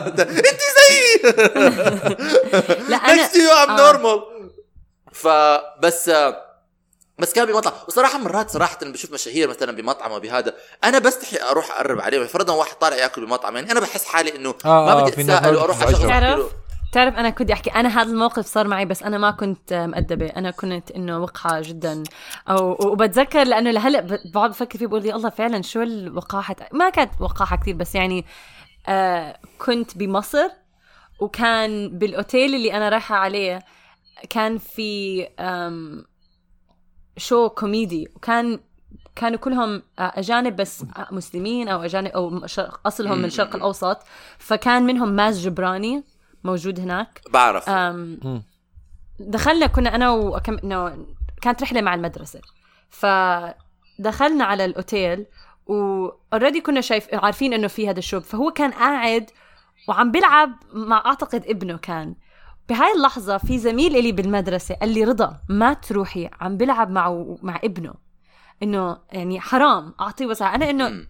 أنت 0.07 0.19
لا 2.89 2.97
to 3.27 3.35
you 3.35 3.65
I'm 3.65 3.69
آه. 3.69 3.93
normal. 3.93 4.21
فبس 5.11 6.09
آه، 6.09 6.45
بس 7.19 7.33
كان 7.33 7.45
بمطعم. 7.45 7.73
وصراحة 7.87 8.17
مرات 8.17 8.49
صراحة 8.49 8.77
بشوف 8.81 9.13
مشاهير 9.13 9.49
مثلا 9.49 9.71
بمطعم 9.71 10.11
أو 10.11 10.19
بهذا 10.19 10.53
أنا 10.83 10.99
بستحي 10.99 11.37
أروح 11.51 11.71
أقرب 11.71 12.01
عليهم. 12.01 12.27
فرضا 12.27 12.53
واحد 12.53 12.75
طالع 12.75 12.95
يأكل 12.95 13.25
بمطعم 13.25 13.55
يعني 13.55 13.71
أنا 13.71 13.79
بحس 13.79 14.05
حالي 14.05 14.35
إنه 14.35 14.53
آه، 14.65 14.85
ما 14.85 14.91
آه، 14.91 15.01
بدي 15.01 15.11
في 15.11 15.21
أتساءل 15.21 15.55
وأروح. 15.55 15.83
اشغل 15.83 16.45
تعرف 16.93 17.15
أنا 17.15 17.29
كنت 17.29 17.51
أحكي 17.51 17.69
أنا 17.69 18.01
هذا 18.01 18.09
الموقف 18.09 18.45
صار 18.45 18.67
معي 18.67 18.85
بس 18.85 19.03
أنا 19.03 19.17
ما 19.17 19.31
كنت 19.31 19.73
مؤدبة. 19.73 20.27
أنا 20.27 20.51
كنت 20.51 20.91
إنه 20.91 21.19
وقحة 21.19 21.61
جدا. 21.61 22.03
أو 22.49 22.71
وبتذكر 22.91 23.43
لأنه 23.43 23.71
لهلأ 23.71 24.19
بقعد 24.33 24.49
بفكر 24.49 24.79
فيه 24.79 24.87
بقول 24.87 25.05
يا 25.05 25.15
الله 25.15 25.29
فعلا 25.29 25.61
شو 25.61 25.81
الوقاحة؟ 25.81 26.55
ما 26.71 26.89
كانت 26.89 27.11
وقاحة 27.19 27.55
كثير 27.55 27.75
بس 27.75 27.95
يعني 27.95 28.25
آه 28.87 29.39
كنت 29.59 29.97
بمصر. 29.97 30.49
وكان 31.19 31.97
بالأوتيل 31.97 32.55
اللي 32.55 32.73
أنا 32.73 32.89
رايحة 32.89 33.15
عليه 33.15 33.59
كان 34.29 34.57
في 34.57 35.27
شو 37.17 37.49
كوميدي 37.49 38.07
وكان 38.15 38.59
كانوا 39.15 39.37
كلهم 39.37 39.81
آه، 39.99 40.11
أجانب 40.15 40.55
بس 40.55 40.81
آه، 40.97 41.07
مسلمين 41.11 41.67
أو 41.67 41.81
أجانب 41.81 42.07
أو 42.11 42.47
شرق- 42.47 42.87
أصلهم 42.87 43.17
من 43.17 43.25
الشرق 43.25 43.55
الأوسط. 43.55 43.97
فكان 44.37 44.83
منهم 44.83 45.09
ماز 45.09 45.39
جبراني 45.47 46.03
موجود 46.43 46.79
هناك. 46.79 47.21
بعرف. 47.29 47.69
دخلنا 49.19 49.67
كنا 49.67 49.95
أنا 49.95 50.11
وكم 50.11 50.57
كانت 51.41 51.61
رحلة 51.61 51.81
مع 51.81 51.95
المدرسة. 51.95 52.41
فدخلنا 52.89 54.43
على 54.43 54.65
الأوتيل 54.65 55.25
واوريدي 55.67 56.61
كنا 56.61 56.81
شايف 56.81 57.07
عارفين 57.13 57.53
إنه 57.53 57.67
في 57.67 57.89
هذا 57.89 57.99
الشوب. 57.99 58.23
فهو 58.23 58.51
كان 58.51 58.71
قاعد 58.71 59.29
وعم 59.87 60.11
بيلعب 60.11 60.51
مع 60.73 61.03
أعتقد 61.05 61.45
ابنه 61.47 61.77
كان. 61.77 62.15
بهاي 62.69 62.93
اللحظة 62.93 63.37
في 63.37 63.57
زميل 63.57 63.95
إلي 63.95 64.11
بالمدرسة 64.11 64.75
قال 64.75 64.93
لي 64.93 65.03
رضا 65.03 65.41
ما 65.49 65.73
تروحي 65.73 66.29
عم 66.41 66.57
بلعب 66.57 66.89
مع 66.89 67.25
مع 67.41 67.59
ابنه. 67.63 67.93
إنه 68.63 68.97
يعني 69.11 69.39
حرام 69.39 69.93
أعطيه 69.99 70.25
وسع. 70.25 70.55
أنا 70.55 70.69
إنه 70.69 71.07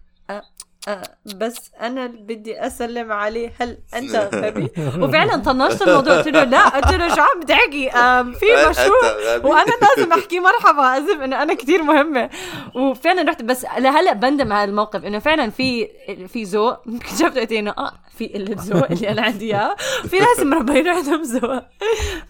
أه 0.88 1.02
بس 1.36 1.56
أنا 1.80 2.06
بدي 2.06 2.66
أسلم 2.66 3.12
عليه. 3.12 3.52
هل 3.60 3.78
أنت 3.94 4.16
غبي؟ 4.34 4.70
وفعلا 4.98 5.36
طنشت 5.36 5.82
الموضوع. 5.82 6.16
قلت 6.16 6.28
له 6.28 6.44
لا. 6.44 6.68
قلت 6.68 6.92
له 6.94 7.14
شو 7.14 7.20
عم 7.20 7.42
تحكي 7.48 7.90
في 8.38 8.46
مشروع. 8.70 9.36
وأنا 9.44 9.72
لازم 9.82 10.12
أحكي 10.12 10.40
مرحبا. 10.40 10.98
اسف 10.98 11.20
إنه 11.20 11.42
أنا 11.42 11.54
كتير 11.54 11.82
مهمة. 11.82 12.30
وفعلا 12.74 13.22
رحت. 13.22 13.42
بس 13.42 13.66
لهلأ 13.78 14.12
بندم 14.12 14.52
على 14.52 14.70
الموقف 14.70 15.04
إنه 15.04 15.18
فعلا 15.18 15.50
في 15.50 15.88
في 16.28 16.42
ذوق. 16.42 16.78
اكتشفت 16.96 17.36
وقتها 17.36 17.58
إنه 17.58 17.70
آه 17.78 17.92
في 18.18 18.26
قلة 18.26 18.56
ذوق 18.58 18.90
اللي 18.90 19.08
أنا 19.10 19.22
عندي 19.22 19.44
إياه. 19.56 19.76
في 20.08 20.18
ناس 20.18 20.40
مربيين 20.40 20.88
عندهم 20.88 21.22
ذوق. 21.22 21.62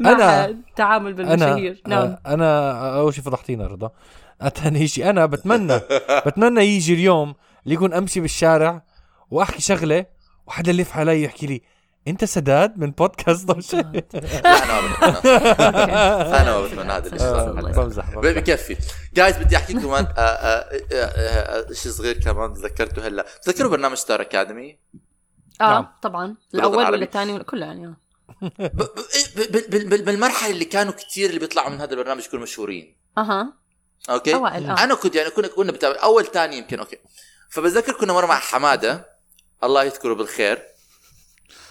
مع 0.00 0.16
أنا- 0.16 0.48
التعامل 0.48 1.12
بالمشاهير. 1.12 1.82
أنا 1.86 1.94
نعم. 1.96 2.04
آه، 2.26 2.34
أنا 2.34 2.98
أول 2.98 3.14
شيء 3.14 3.24
فضحتينا 3.24 3.66
رضا. 3.66 3.90
ثاني 4.54 4.88
شيء 4.88 5.10
أنا 5.10 5.26
بتمنى 5.26 5.80
بتمنى 6.26 6.64
يجي 6.64 6.94
اليوم 6.94 7.34
اللي 7.64 7.74
يكون 7.74 7.94
أمشي 7.94 8.20
بالشارع 8.20 8.82
وأحكي 9.30 9.60
شغلة 9.62 10.06
وحدا 10.46 10.70
يلف 10.70 10.96
علي 10.96 11.22
يحكي 11.22 11.46
لي 11.46 11.62
أنت 12.08 12.24
سداد 12.24 12.78
من 12.78 12.90
بودكاست 12.90 13.46
ضوشة 13.46 13.80
لا 13.80 14.64
أنا 14.64 14.80
ما 14.80 15.10
بتمنى 15.10 15.32
أنا 16.40 16.58
ما 16.60 16.66
بتمنى 16.66 16.92
هذا 16.96 17.06
الشيء 17.06 17.26
آه،. 17.26 17.52
بمزح. 17.52 18.14
بكفي 18.18 18.76
جايز 19.14 19.36
بدي 19.36 19.56
أحكي 19.56 19.72
لكم 19.72 19.82
كمان 19.82 20.04
آه، 20.18 20.20
آه، 20.92 21.72
شيء 21.72 21.92
صغير 21.92 22.18
كمان 22.20 22.54
تذكرته 22.54 23.06
هلا. 23.06 23.26
تذكروا 23.42 23.70
برنامج 23.70 23.96
ستار 23.96 24.20
اكاديمي 24.20 24.78
آه 25.60 25.64
نعم. 25.64 25.86
طبعا. 26.02 26.36
بالوطن 26.52 26.74
الأول 26.78 26.92
ولا. 26.94 27.04
الثاني 27.04 27.44
كله 27.44 27.66
يعني. 27.66 27.86
ب- 27.86 27.96
ب- 28.42 28.82
ب- 29.36 29.70
ب- 29.70 29.88
ب- 29.94 30.04
بالمرحلة 30.04 30.50
اللي 30.50 30.64
كانوا 30.64 30.92
كثير 30.92 31.28
اللي 31.28 31.40
بيطلعوا 31.40 31.70
من 31.70 31.80
هذا 31.80 31.90
البرنامج 31.92 32.24
يكونوا 32.24 32.42
مشهورين. 32.44 32.96
أها. 33.18 33.52
okay؟ 34.10 34.34
أوائل 34.34 34.66
آه. 34.70 34.84
أنا 34.84 34.94
كنت 34.94 35.14
يعني 35.14 35.30
كنا 35.30 35.48
كنا 35.48 35.72
بتابع. 35.72 36.02
أول 36.02 36.24
ثاني 36.26 36.58
يمكن 36.58 36.78
okay. 36.78 36.96
فبتذكر 37.50 37.92
كنا 37.92 38.12
مرة 38.12 38.26
مع 38.26 38.38
حمادة. 38.38 39.16
الله 39.64 39.84
يذكره 39.84 40.14
بالخير. 40.14 40.62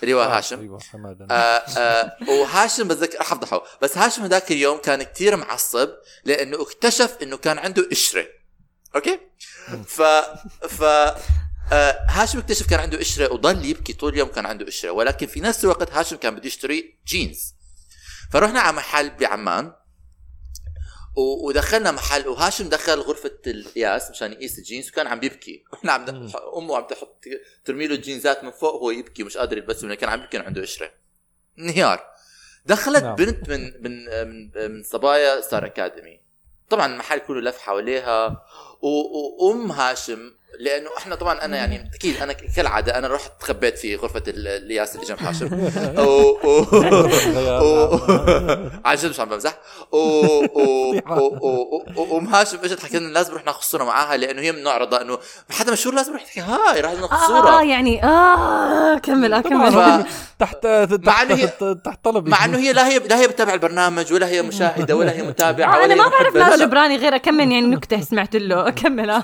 اللي 0.03 0.13
هو 0.13 0.21
هاشم. 0.21 0.59
أيوه 0.59 0.79
حمادة. 0.79 1.27
آه 1.31 1.33
آه 1.77 2.17
وهاشم 2.29 2.87
بتذكر 2.87 3.19
رح 3.19 3.31
افضحه 3.31 3.63
بس 3.81 3.97
هاشم 3.97 4.23
هذاك 4.23 4.51
اليوم 4.51 4.77
كان 4.77 5.03
كتير 5.03 5.35
معصب 5.35 5.89
لأنه 6.25 6.61
اكتشف 6.61 7.17
إنه 7.21 7.37
كان 7.37 7.57
عنده 7.57 7.87
قشرة. 7.91 8.27
أوكي؟ 8.95 9.19
ف 9.87 10.01
ف 10.69 10.83
آه 10.83 12.05
هاشم 12.09 12.39
اكتشف 12.39 12.69
كان 12.69 12.79
عنده 12.79 12.97
قشرة 12.97 13.33
وضل 13.33 13.65
يبكي 13.65 13.93
طول 13.93 14.13
اليوم 14.13 14.29
كان 14.29 14.45
عنده 14.45 14.65
قشرة. 14.65 14.91
ولكن 14.91 15.27
في 15.27 15.39
نفس 15.41 15.63
الوقت 15.63 15.91
هاشم 15.91 16.15
كان 16.15 16.35
بده 16.35 16.47
يشتري 16.47 16.99
جينز. 17.07 17.53
فرحنا 18.31 18.59
على 18.59 18.77
محل 18.77 19.09
بعمان. 19.09 19.73
ودخلنا 21.19 21.91
محل 21.91 22.27
وهاشم 22.27 22.69
دخل 22.69 22.99
غرفة 22.99 23.37
القياس 23.47 24.11
مشان 24.11 24.31
يقيس 24.31 24.57
الجينز 24.59 24.89
وكان 24.89 25.07
عم 25.07 25.19
بيبكي. 25.19 25.63
وإحنا 25.71 25.91
عم. 25.91 26.05
أمه 26.57 26.77
عم 26.77 26.83
تحط 26.87 27.25
ترمي 27.65 27.87
له 27.87 27.95
الجينزات 27.95 28.43
من 28.43 28.51
فوق 28.51 28.73
وهو 28.73 28.91
يبكي 28.91 29.23
مش 29.23 29.37
قادر 29.37 29.57
يلبسهم 29.57 29.93
كان 29.93 30.09
عم 30.09 30.19
يبكي 30.19 30.37
عنده 30.37 30.61
قشره 30.61 30.91
انهيار 31.59 32.09
دخلت 32.65 33.03
نعم. 33.03 33.15
بنت 33.15 33.49
من 33.49 33.83
من 33.83 34.05
من, 34.27 34.71
من 34.71 34.83
صبايا 34.83 35.41
ستار 35.41 35.65
أكاديمي. 35.65 36.21
طبعا 36.69 36.93
المحل 36.93 37.19
كله 37.19 37.41
لف 37.41 37.57
حواليها. 37.57 38.45
وأم 38.81 39.71
هاشم 39.71 40.31
لأنه 40.59 40.89
إحنا 40.97 41.15
طبعا 41.15 41.45
أنا 41.45 41.57
يعني 41.57 41.91
أكيد 41.95 42.21
أنا 42.21 42.33
كالعادة 42.33 42.97
أنا 42.97 43.07
رحت 43.07 43.31
تخبيت 43.39 43.77
في 43.77 43.95
غرفة 43.95 44.23
ال- 44.27 44.47
الياس 44.47 44.95
اللي 44.95 45.05
جنب 45.05 45.19
و... 45.99 46.01
و... 46.47 46.65
عن 48.85 48.95
جد 48.95 49.05
مش 49.09 49.19
عم 49.19 49.29
بمزح. 49.29 49.57
وأم 51.97 52.27
هاشم 52.27 52.57
إجت 52.63 52.79
حكت 52.79 52.95
لنا 52.95 53.13
لازم 53.13 53.31
نروح 53.31 53.45
ناخذ 53.45 53.61
صورة 53.61 53.83
معاها 53.83 54.17
لأنه 54.17 54.41
هي 54.41 54.51
من 54.51 54.63
نوع 54.63 54.77
رضا 54.77 55.01
إنه 55.01 55.19
حدا 55.51 55.71
مشهور 55.71 55.95
لازم 55.95 56.09
نروح 56.11 56.23
نحكي 56.23 56.39
هاي 56.41 56.81
راح 56.81 56.91
ناخذ 56.93 57.15
آه, 57.15 57.27
صورة. 57.27 57.59
آه 57.59 57.63
يعني 57.63 58.03
آه 58.03 58.97
كمل 58.97 59.33
آه 59.33 59.41
كمل 59.41 60.05
تحت 60.39 60.65
مع 61.05 61.21
إنه 61.21 61.35
هي- 61.35 61.47
تحت 61.47 61.63
تحت 61.85 62.03
طلب 62.03 62.27
مع 62.27 62.45
إنه 62.45 62.57
هي 62.57 62.73
لا 62.73 62.87
هي 62.87 62.99
لا 62.99 63.19
هي 63.19 63.27
بتتابع 63.27 63.53
البرنامج 63.53 64.13
ولا 64.13 64.27
هي 64.27 64.41
مشاهدة 64.41 64.95
ولا 64.95 65.11
هي 65.11 65.21
متابعة 65.23 65.73
آه 65.75 65.77
ولا 65.77 65.85
أنا 65.85 65.95
ما 65.95 66.09
بعرف 66.09 66.35
ناس. 66.35 66.59
جبراني 66.59 66.97
غير 66.97 67.15
أكمل 67.15 67.39
يعني 67.51 67.61
نكتة 67.61 68.01
سمعت 68.01 68.35
له. 68.35 68.69
كمل 68.69 69.09
آه 69.13 69.23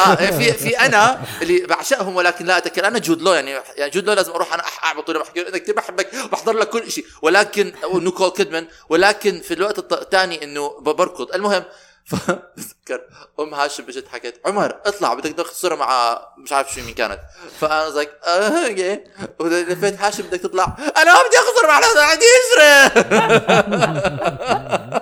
آه 0.00 0.14
في 0.30 0.52
في 0.52 0.78
أنا 0.78 1.20
اللي 1.42 1.66
بعشقهم 1.66 2.16
ولكن 2.16 2.44
لا 2.44 2.56
أتذكر. 2.58 2.86
أنا 2.86 2.98
جود 2.98 3.22
لو 3.22 3.32
يعني 3.32 3.50
يعني 3.76 3.90
جود 3.90 4.06
لو 4.06 4.12
لازم 4.12 4.32
أروح 4.32 4.54
أنا 4.54 4.62
أعبط 4.84 5.08
ولا 5.08 5.18
بحكي 5.18 5.40
له 5.40 5.48
أنا 5.48 5.58
كثير 5.58 5.74
بحبك. 5.74 6.08
بحضر 6.32 6.52
لك 6.52 6.68
كل 6.68 6.90
شيء 6.90 7.04
ولكن 7.22 7.72
ونيكول 7.90 8.30
كيدمان. 8.30 8.66
ولكن 8.88 9.40
في 9.40 9.54
الوقت 9.54 9.92
الثاني 9.92 10.44
إنه 10.44 10.68
بركض. 10.80 11.34
المهم 11.34 11.62
فبتذكر 12.08 13.00
أم 13.40 13.54
هاشم 13.54 13.84
اجت 13.88 14.08
حكت 14.08 14.40
عمر 14.46 14.80
اطلع 14.86 15.14
بدك 15.14 15.32
تاخذ 15.32 15.52
صورة 15.52 15.74
مع 15.74 16.20
مش 16.38 16.52
عارف 16.52 16.74
شو 16.74 16.80
مين 16.80 16.94
كانت. 16.94 17.20
فأنا 17.60 17.90
زيك 17.90 18.10
آه 18.24 18.68
أوكي. 18.68 19.00
ولفيت 19.38 20.00
هاشم 20.00 20.22
بدك 20.22 20.40
تطلع. 20.40 20.64
أنا 20.96 21.14
ما 21.14 21.20
بدي 21.28 21.36
أخذ 21.38 21.54
صورة 21.60 21.66
مع 21.66 21.80
حدا 21.80 22.02
عندي 22.02 22.24
قشره 22.38 22.88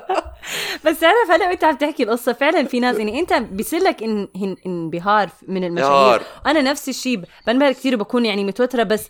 بس 0.85 1.01
تعرف 1.01 1.31
هلا 1.31 1.49
وأنت 1.49 1.65
عم 1.65 1.77
تحكي 1.77 2.03
القصة 2.03 2.33
فعلا 2.33 2.67
في 2.67 2.81
ناس 2.81 2.97
يعني 2.97 3.21
أنت 3.21 3.33
بيصير 3.33 3.81
لك 3.83 4.03
إن 4.03 4.29
إن 4.37 4.57
إنبهار 4.67 5.31
من 5.49 5.65
المشاهير. 5.65 6.23
أنا 6.47 6.63
نفس 6.63 6.89
الشيء 6.89 7.23
بنبهر 7.47 7.73
كثير 7.73 7.95
وبكون 7.95 8.27
يعني 8.27 8.45
متوترة 8.45 8.83
بس 8.83 9.09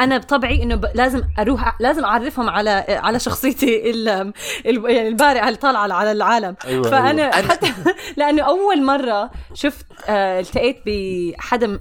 أنا 0.00 0.18
بطبعي 0.18 0.62
إنه 0.62 0.74
ب... 0.74 0.86
لازم 0.94 1.22
أروح 1.38 1.76
لازم 1.80 2.04
أعرفهم 2.04 2.48
على 2.48 2.84
على 2.88 3.18
شخصيتي 3.18 3.90
ال... 3.90 4.08
ال... 4.08 4.90
يعني 4.90 5.08
البارعه 5.08 5.48
اللي 5.48 5.58
طالعة 5.58 5.92
على 5.92 6.12
العالم. 6.12 6.56
أيوة، 6.64 6.90
فأنا 6.90 7.36
أيوة. 7.36 7.48
حتى 7.48 7.74
لأنه 8.16 8.42
أول 8.42 8.82
مرة 8.82 9.30
شفت 9.54 9.86
آه 10.08 10.40
التقيت 10.40 10.82
بحدا 10.86 11.80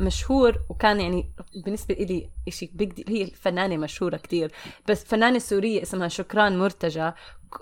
مشهور 0.00 0.54
وكان 0.68 1.00
يعني 1.00 1.30
بالنسبة 1.64 1.94
لي 1.94 2.30
شيء 2.48 2.70
بيج 2.74 2.92
هي 3.08 3.26
فنانة 3.26 3.76
مشهورة 3.76 4.16
كتير 4.16 4.52
بس 4.88 5.04
فنانة 5.04 5.38
سورية 5.38 5.82
اسمها 5.82 6.08
شكران 6.08 6.58
مرتجى 6.58 7.10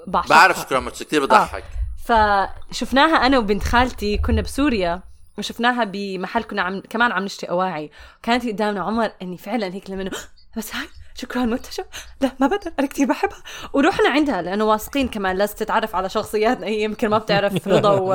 بعشقها. 0.06 0.36
بعرف 0.36 0.60
شكرا 0.60 0.80
مرتش 0.80 1.02
كثير 1.02 1.24
بضحك. 1.24 1.64
فشفناها 2.04 3.26
أنا 3.26 3.38
وبنت 3.38 3.62
خالتي 3.62 4.18
كنا 4.18 4.42
بسوريا. 4.42 5.02
وشفناها 5.38 5.84
بمحل 5.84 6.42
كنا 6.42 6.62
عم 6.62 6.82
كمان 6.90 7.12
عم 7.12 7.24
نشتري 7.24 7.50
أواعي. 7.50 7.90
كانت 8.22 8.46
قدامنا 8.46 8.82
عمر 8.82 9.12
إني 9.22 9.38
فعلا 9.38 9.74
هيك 9.74 9.90
لما 9.90 10.10
بس 10.56 10.74
هاي 10.74 10.88
شكرا 11.16 11.44
مرتجى 11.44 11.82
لا 12.20 12.32
ما 12.40 12.46
بدها 12.46 12.72
أنا 12.78 12.86
كثير 12.86 13.06
بحبها. 13.06 13.42
ورحنا 13.72 14.08
عندها 14.08 14.42
لأنه 14.42 14.64
واثقين 14.64 15.08
كمان 15.08 15.36
لازم 15.36 15.54
تتعرف 15.54 15.96
على 15.96 16.08
شخصياتنا. 16.08 16.66
هي 16.66 16.82
يمكن 16.82 17.08
ما 17.08 17.18
بتعرف 17.18 17.68
رضا 17.68 17.90
و... 17.90 18.08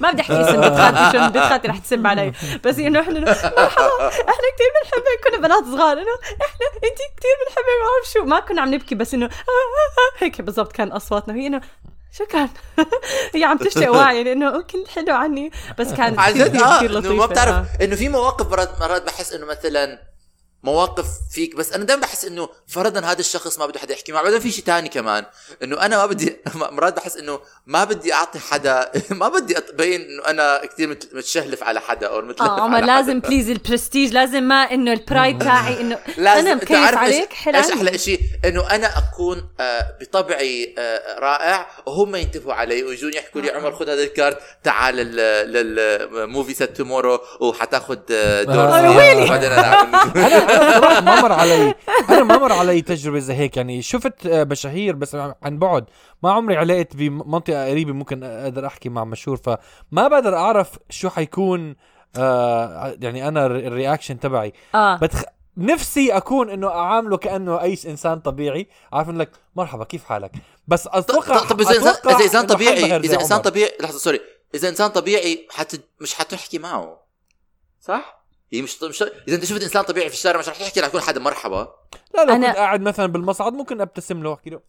ما 0.00 0.10
بدي 0.10 0.22
أحكي 0.22 0.40
اسم 0.40 0.60
بنت 0.60 0.74
خالتي 0.74 1.18
شو 1.18 1.26
بنت 1.26 1.38
خالتي 1.38 1.68
رح 1.68 1.78
تسب 1.78 2.06
علي. 2.06 2.32
بس 2.64 2.78
إنه 2.78 3.00
إحنا 3.00 3.20
مرحبا 3.20 4.08
إحنا 4.08 4.48
كثير 4.54 4.70
بنحبك. 4.82 5.28
كنا 5.28 5.38
بنات 5.38 5.64
صغار 5.64 5.92
إنه 5.92 6.14
إحنا 6.24 6.66
انت 6.84 6.98
كثير 7.16 7.34
بنحبك 7.46 7.66
ما 7.80 7.88
بعرف 7.88 8.12
شو. 8.12 8.24
ما 8.24 8.40
كنا 8.40 8.62
عم 8.62 8.74
نبكي 8.74 8.94
بس 8.94 9.14
إنه 9.14 9.30
هيك 10.18 10.40
بالضبط 10.40 10.72
كان 10.72 10.92
أصواتنا. 10.92 11.34
وهي 11.34 11.46
إنه 11.46 11.60
شكرا 12.18 12.48
هي 13.34 13.44
عم 13.44 13.58
تشتاق 13.58 13.90
واعي 13.96 14.24
لأنه 14.24 14.62
كنت 14.62 14.88
حلو 14.88 15.14
عني 15.14 15.50
بس 15.78 15.92
كان 15.92 16.18
عن 16.18 16.34
جد 16.34 16.48
كثير 16.48 16.64
آه 16.64 16.76
كثير 16.76 16.90
انه 16.90 16.98
لطيفة 16.98 17.14
ما 17.14 17.26
بتعرف 17.26 17.54
آه. 17.54 17.84
إنه 17.84 17.96
في 17.96 18.08
مواقف 18.08 18.50
مرات 18.50 18.80
مرات 18.80 19.06
بحس 19.06 19.32
إنه 19.32 19.46
مثلا 19.46 20.07
مواقف 20.62 21.06
فيك 21.32 21.56
بس 21.56 21.72
أنا 21.72 21.84
دائما 21.84 22.02
بحس 22.02 22.24
إنه 22.24 22.48
فرضا 22.66 23.00
هذا 23.00 23.20
الشخص 23.20 23.58
ما 23.58 23.66
بده 23.66 23.78
حدا 23.78 23.92
يحكي 23.94 24.12
معه 24.12 24.22
بعدين 24.22 24.40
في 24.40 24.50
شيء 24.50 24.64
تاني 24.64 24.88
كمان 24.88 25.24
إنه 25.62 25.80
أنا 25.86 25.96
ما 25.96 26.06
بدي 26.06 26.36
مرات 26.54 26.96
بحس 26.96 27.16
إنه 27.16 27.40
ما 27.66 27.84
بدي 27.84 28.12
أعطي 28.12 28.38
حدا 28.38 28.92
ما 29.10 29.28
بدي 29.28 29.58
ابين 29.58 30.00
إنه 30.00 30.24
أنا 30.26 30.66
كثير 30.66 30.88
مت- 30.88 31.08
متشهلف 31.14 31.62
على 31.62 31.80
حدا 31.80 32.06
أو 32.06 32.22
متلهف 32.22 32.50
آه 32.50 32.60
عمر 32.60 32.80
لازم 32.84 33.18
حدا. 33.20 33.28
please 33.28 33.50
البرستيج 33.50 34.12
لازم 34.12 34.42
ما 34.42 34.54
إنه 34.54 34.92
ال 34.92 35.00
pride 35.00 35.38
تاعي 35.38 35.80
إنه 35.80 35.98
لازم 36.16 36.46
أنا 36.46 36.54
مكيف 36.54 36.96
عليك 36.96 37.32
حلو 37.32 37.58
إيش. 37.58 37.70
أحلى 37.70 37.98
شيء 37.98 38.20
إنه 38.44 38.70
أنا 38.70 38.98
أكون 38.98 39.48
آه 39.60 39.96
بطبعي 40.00 40.74
آه 40.78 41.18
رائع 41.18 41.66
وهم 41.86 42.16
ينتبهوا 42.16 42.54
علي 42.54 42.82
ويجون 42.82 43.12
يحكوا 43.14 43.40
لي 43.40 43.50
عمر 43.50 43.72
خذ 43.72 43.90
هذا 43.90 44.02
الكارت 44.02 44.38
تعال 44.64 44.96
لل 44.96 45.41
movie 45.41 46.54
set 46.54 46.76
tomorrow 46.76 47.20
وحتاخذ 47.40 47.98
آه، 48.10 48.42
دور 48.42 48.54
آه،. 48.54 48.90
وبعدين 48.90 50.47
أنا 50.50 50.80
صراحة 50.80 51.00
ما 51.00 51.20
مر 51.22 51.32
علي. 51.32 51.74
أنا 52.08 52.22
ما 52.22 52.38
مر 52.38 52.52
علي 52.52 52.82
تجربة 52.82 53.18
زي 53.18 53.34
هيك. 53.34 53.56
يعني 53.56 53.82
شفت 53.82 54.26
آه، 54.26 54.44
مشاهير 54.44 54.94
بس 54.94 55.14
عن 55.14 55.58
بعد. 55.58 55.84
ما 56.22 56.32
عمري 56.32 56.56
علقت 56.56 56.96
بمنطقة 56.96 57.68
قريبة 57.70 57.92
ممكن 57.92 58.24
أقدر 58.24 58.66
أحكي 58.66 58.88
مع 58.88 59.04
مشهور. 59.04 59.36
فما 59.36 60.08
بقدر 60.08 60.36
أعرف 60.36 60.78
شو 60.90 61.08
حيكون 61.10 61.76
آه 62.16 62.96
يعني 63.00 63.28
أنا 63.28 63.46
الر- 63.46 63.66
ال 63.66 63.72
reaction 63.72 64.20
تبعي. 64.20 64.52
آه. 64.74 64.96
بتخ... 64.96 65.22
نفسي 65.56 66.12
أكون 66.12 66.50
إنه 66.50 66.68
أعامله 66.68 67.16
كأنه 67.16 67.60
اي 67.62 67.78
إنسان 67.86 68.18
طبيعي. 68.20 68.68
عارف 68.92 69.08
لك 69.08 69.30
مرحبا 69.56 69.84
كيف 69.84 70.04
حالك؟ 70.04 70.32
بس 70.68 70.86
أتوقع 70.92 71.38
طب 71.38 71.60
إذا 71.60 71.70
انسان 71.76 71.94
إذا 72.14 72.24
إنسان 72.24 72.46
طبيعي 72.46 72.96
إذا 72.96 73.14
إنسان. 73.20 73.38
طبيعي 73.38 73.70
لحظة 73.80 73.98
sorry. 73.98 74.20
إذا 74.54 74.68
إنسان 74.68 74.88
طبيعي 74.90 75.48
حت 75.50 75.80
مش 76.00 76.14
حتحكي 76.14 76.58
معه. 76.58 77.00
صح؟ 77.80 78.17
هي 78.52 78.62
مش 78.62 78.82
مش 78.82 79.02
إذا 79.02 79.36
أنت 79.36 79.44
شفت 79.44 79.62
إنسان 79.62 79.82
طبيعي 79.82 80.08
في 80.08 80.14
الشارع 80.14 80.38
مش 80.38 80.48
رح 80.48 80.56
تحكي 80.56 80.80
رح 80.80 80.86
يكون 80.86 81.00
حدا 81.00 81.20
مرحبا 81.20 81.68
لا 82.14 82.24
لو 82.24 82.34
أنا- 82.34 82.46
كنت 82.46 82.56
قاعد 82.56 82.80
مثلا 82.80 83.06
بالمصعد 83.06 83.52
ممكن 83.52 83.80
أبتسم 83.80 84.22
له 84.22 84.30
واحكي 84.30 84.50
له 84.50 84.60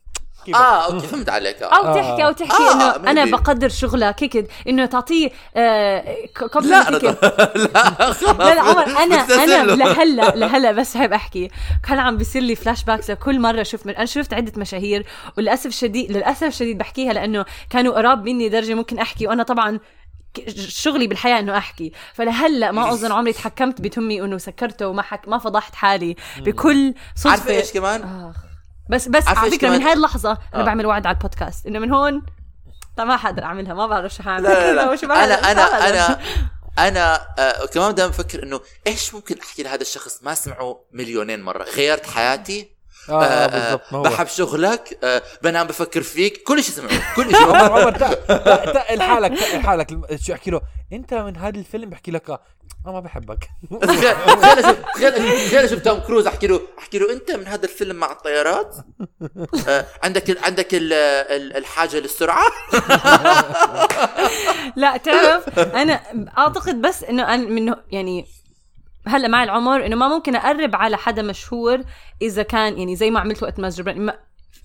كيف 0.46 0.56
آه 0.56 0.86
أوكي 0.94 1.08
فهمت 1.08 1.30
عليك 1.30 1.62
أو 1.64 1.70
آه. 1.70 1.94
تحكي 1.96 2.26
أو 2.26 2.32
تحكي 2.32 2.64
آه، 2.64 2.72
إنه 2.74 2.94
maybe. 2.94 3.08
أنا 3.08 3.26
بقدر 3.26 3.70
شغلك 3.70 4.24
هيك 4.24 4.48
إنه 4.68 4.86
تعطيه 4.86 5.30
آه 5.56 6.16
ك- 6.36 6.56
لا 6.58 6.90
هيك. 6.90 7.04
لا 7.04 7.16
لا 8.40 8.54
لا 8.56 8.62
عمر 8.62 8.84
أنا 8.88 9.16
أنا 9.16 9.64
له. 9.64 9.76
لهلأ 9.76 10.36
لهلأ 10.46 10.72
بس 10.72 10.98
بحب 10.98 11.14
أحكي 11.14 11.50
كان 11.88 12.00
عم 12.00 12.18
بيصير 12.18 12.42
لي 12.42 12.56
flashbacks 12.56 13.12
لكل 13.12 13.40
مرة 13.40 13.62
أشوف 13.62 13.86
من 13.86 13.96
أنا 13.96 14.06
شفت 14.06 14.34
عدة 14.34 14.54
مشاهير 14.58 15.06
وللأسف 15.38 15.66
الشديد 15.66 16.12
للأسف 16.12 16.44
الشديد 16.44 16.78
بحكيها 16.78 17.14
لأنه 17.14 17.46
كانوا 17.70 17.94
قراب 17.94 18.26
مني 18.26 18.50
درجة 18.50 18.74
ممكن 18.74 19.00
أحكي 19.00 19.28
وأنا 19.28 19.44
طبعا 19.44 19.80
شغلي 20.68 21.08
بالحياة 21.08 21.40
إنه 21.40 21.58
أحكي 21.58 21.92
فلهلا 22.14 22.72
ما 22.72 22.90
أظن 22.94 23.12
عمري 23.12 23.34
تحكمت 23.34 23.82
بتمي 23.82 24.22
إنه 24.22 24.38
سكرته 24.38 24.88
وما 24.88 25.02
حك 25.02 25.28
ما 25.28 25.38
فضحت 25.38 25.76
حالي 25.76 26.16
بكل 26.38 26.94
صدفة 27.16 27.30
عارفة 27.30 27.52
إيش 27.52 27.72
كمان؟ 27.72 28.02
آخ. 28.04 28.36
بس 28.90 29.08
بس 29.08 29.28
على 29.28 29.52
فكرة 29.52 29.70
من؟ 29.70 29.82
هاي 29.82 29.94
اللحظة 29.94 30.32
أنا 30.32 30.62
آه. 30.62 30.66
بعمل 30.66 30.86
وعد 30.86 31.06
على 31.06 31.16
البودكاست 31.16 31.66
إنه 31.66 31.80
من 31.80 31.92
هون 31.92 32.22
طب 32.98 33.06
ما 33.06 33.18
حقدر 33.18 33.44
أعملها 33.44 33.74
ما 33.74 33.88
بعرف 33.88 34.14
شو 34.14 34.24
حاعمل 34.24 34.44
لا 34.44 34.74
لا 34.74 34.96
لا. 35.06 35.24
أنا 35.26 35.52
أنا. 35.52 35.90
أنا 35.90 36.20
أنا 36.88 37.28
آه 37.40 37.66
كمان 37.66 37.96
دائما 37.96 38.12
بفكر 38.12 38.44
إنه 38.44 38.62
إيش 38.88 39.14
ممكن 39.14 39.40
أحكي 39.40 39.64
لهذا 39.64 39.82
الشخص 39.82 40.24
ما 40.24 40.34
سمعه 40.34 40.80
مليونين 40.92 41.42
مرة 41.42 41.64
غيرت 41.64 42.06
حياتي 42.06 42.79
آه, 43.10 43.24
آه 43.24 43.82
هو. 43.92 44.02
بحب 44.02 44.28
شغلك 44.28 45.00
آه 45.04 45.22
بنام 45.44 45.68
بفكر 45.68 46.02
فيك 46.02 46.44
كل 46.44 46.64
شيء 46.64 46.76
سمعوه 46.76 47.02
كل 47.16 47.36
شيء 47.36 47.46
عمر 47.56 47.82
عمر 47.82 47.92
تقل 47.92 49.02
حالك 49.02 49.40
تقل 49.40 49.62
حالك. 49.62 49.98
شو 50.26 50.34
احكي 50.34 50.52
له؟ 50.52 50.62
انت 50.94 51.14
من 51.14 51.38
هذا 51.38 51.58
الفيلم 51.60 51.90
بحكي 51.90 52.12
لك 52.12 52.30
آه 52.30 52.40
أنا 52.86 52.94
ما 52.94 53.00
بحبك. 53.00 53.50
تخيل 53.82 54.16
تخيل 54.42 54.66
أشوف 54.66 54.78
تخيل 55.48 55.60
أشوف 55.64 55.80
توم 55.80 56.00
كروز 56.00 56.28
احكي 56.28 56.48
له 56.48 56.62
احكي 56.80 57.00
له 57.00 57.14
أنت 57.14 57.32
من 57.32 57.48
هذا 57.48 57.64
الفيلم 57.66 57.96
مع 57.96 58.12
الطيارات؟ 58.12 58.76
آه 59.68 59.86
عندك 60.04 60.30
ال 60.30 60.38
عندك 60.44 60.74
ال 60.74 60.94
ال 60.94 61.58
الحاجة 61.58 62.00
للسرعة؟ 62.00 62.44
لا 64.76 64.98
تعرف 64.98 65.60
أنا 65.60 66.02
أعتقد 66.38 66.82
بس 66.82 67.04
إنه 67.04 67.34
أنا 67.34 67.50
منه 67.50 67.76
يعني 67.92 68.26
هلا 69.08 69.28
مع 69.28 69.44
العمر 69.44 69.86
إنه 69.86 69.96
ما 69.96 70.08
ممكن 70.08 70.36
أقرب 70.36 70.76
على 70.76 70.98
حدا 70.98 71.22
مشهور 71.22 71.84
إذا 72.22 72.44
كان 72.44 72.78
يعني 72.78 72.96
زي 72.96 73.12
ما 73.12 73.20
عملت 73.20 73.44
وقت 73.44 73.60
ماس 73.60 73.78
جبران 73.78 74.14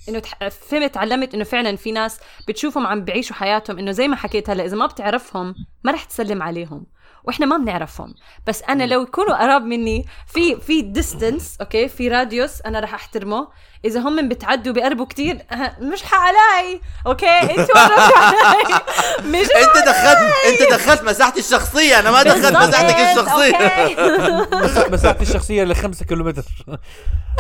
إنه 0.09 0.23
فهمت 0.51 0.95
تعلمت 0.95 1.35
إنه 1.35 1.45
فعلا 1.45 1.77
في 1.77 1.93
ناس 1.93 2.21
بتشوفهم 2.49 2.87
عم 2.87 3.05
بيعيشوا 3.05 3.37
حياتهم 3.37 3.79
إنه 3.79 3.91
زي 3.91 4.09
ما 4.09 4.17
حكيت 4.17 4.51
هلا 4.51 4.65
إذا 4.65 4.77
ما 4.77 4.87
بتعرفهم 4.87 5.55
ما 5.85 5.93
رح 5.93 6.05
تسلم 6.05 6.43
عليهم. 6.43 6.87
وإحنا 7.25 7.47
ما 7.47 7.57
بنعرفهم. 7.57 8.15
بس 8.47 8.63
أنا 8.63 8.85
لو 8.85 9.03
يكونوا 9.03 9.37
قراب 9.43 9.63
مني 9.63 10.07
في 10.27 10.61
في 10.61 10.83
distance 10.83 11.57
أوكي 11.61 11.89
في 11.89 12.09
radius 12.09 12.63
أنا 12.67 12.81
رح 12.81 12.95
أحترمه. 12.95 13.49
إذا 13.85 14.01
هم 14.01 14.29
بتعدوا 14.29 14.73
بيقربوا 14.73 15.07
كتير 15.07 15.39
أه، 15.53 15.77
مش 15.81 16.03
حقلاي 16.03 16.81
أوكي؟ 17.07 17.41
أنتوا 17.59 17.87
قربتوا 17.87 18.19
علي. 18.19 18.81
مش 19.25 19.47
انت 19.47 19.87
دخلت 19.87 20.19
انت 20.47 20.73
دخلت 20.73 21.03
مساحتي 21.03 21.41
الشخصية 21.41 21.99
أنا 21.99 22.11
ما 22.11 22.23
دخلت 22.23 22.57
مساحتك 22.57 22.97
الشخصية. 22.97 24.89
مساحتي 24.95 25.23
الشخصية 25.23 25.65
ل 25.65 25.77
5 25.77 26.05
كيلومتر. 26.05 26.43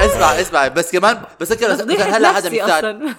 اسمع 0.00 0.40
اسمع 0.40 0.68
بس 0.68 0.92
كمان 0.92 1.22
بس 1.40 1.52
هلا 1.52 2.38
هذا 2.38 2.50
مثال. 2.50 3.14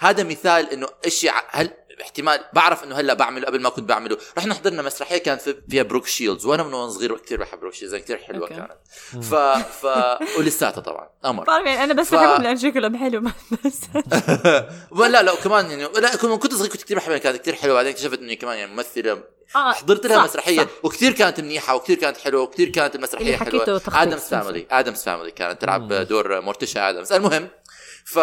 هذا 0.00 0.22
مثال 0.22 0.70
إنه 0.72 0.86
إشي 1.06 1.30
هل 1.50 1.70
احتمال 2.02 2.40
بعرف 2.52 2.84
إنه 2.84 2.94
هلأ 2.94 3.14
بعمله 3.14 3.46
قبل 3.46 3.60
ما 3.60 3.68
كنت 3.68 3.88
بعمله. 3.88 4.18
رحنا 4.38 4.54
حضرنا 4.54 4.82
مسرحيه 4.82 5.18
كانت 5.18 5.40
في- 5.40 5.56
فيها 5.70 5.82
بروك 5.82 6.06
شيلدز 6.06 6.46
وأنا 6.46 6.62
من 6.62 6.74
وأنا 6.74 6.90
صغير 6.90 7.16
كثير 7.18 7.40
بحب 7.40 7.60
بروك 7.60 7.74
شيلدز 7.74 7.94
كثير 7.94 8.18
حلوة. 8.18 8.48
كانت. 8.48 8.72
ف 9.24 9.34
ف 9.84 9.86
ولساتها 10.38 10.80
طبعا. 10.80 11.08
قمر 11.24 11.44
بعرف 11.44 11.66
يعني 11.66 11.84
أنا 11.84 11.94
بس 11.94 12.06
ف- 12.08 12.14
بحبهم 12.14 12.42
لأن 12.42 12.56
شكلهم 12.56 12.96
حلو 12.96 13.30
بس. 13.64 13.80
ولا 15.00 15.22
لا 15.22 15.32
وكمان 15.32 15.70
يعني 15.70 15.82
لا 15.84 16.16
كنت 16.16 16.42
كنت 16.42 16.54
صغير 16.54 16.70
كنت 16.70 16.82
كثير 16.82 16.96
بحبها 16.96 17.18
كانت 17.18 17.36
كثير 17.42 17.54
حلوة. 17.54 17.74
بعدين 17.74 17.92
اكتشفت 17.92 18.18
اني 18.18 18.36
كمان 18.36 18.58
يعني 18.58 18.72
ممثلة. 18.74 19.22
آه، 19.56 19.72
حضرت 19.72 20.06
لها 20.06 20.16
صح، 20.16 20.24
مسرحية. 20.24 20.60
صح. 20.60 20.66
وكثير 20.82 21.12
كانت 21.12 21.40
منيحة 21.40 21.74
وكثير 21.74 21.96
كانت 21.98 22.16
حلوة 22.16 22.42
وكثير 22.42 22.68
كانت 22.68 22.94
المسرحية 22.94 23.26
اللي 23.26 23.36
حكيته 23.36 23.64
حلوة 23.90 24.02
Addams. 24.02 24.20
Family 24.20 24.66
Addams 24.70 25.02
Family 25.02 25.30
كانت 25.30 25.60
تلعب 25.62 25.92
دور 25.92 26.40
مورتيشا 26.40 26.88
ادمز 26.90 27.12
المهم 27.12 27.48
ف 28.04 28.18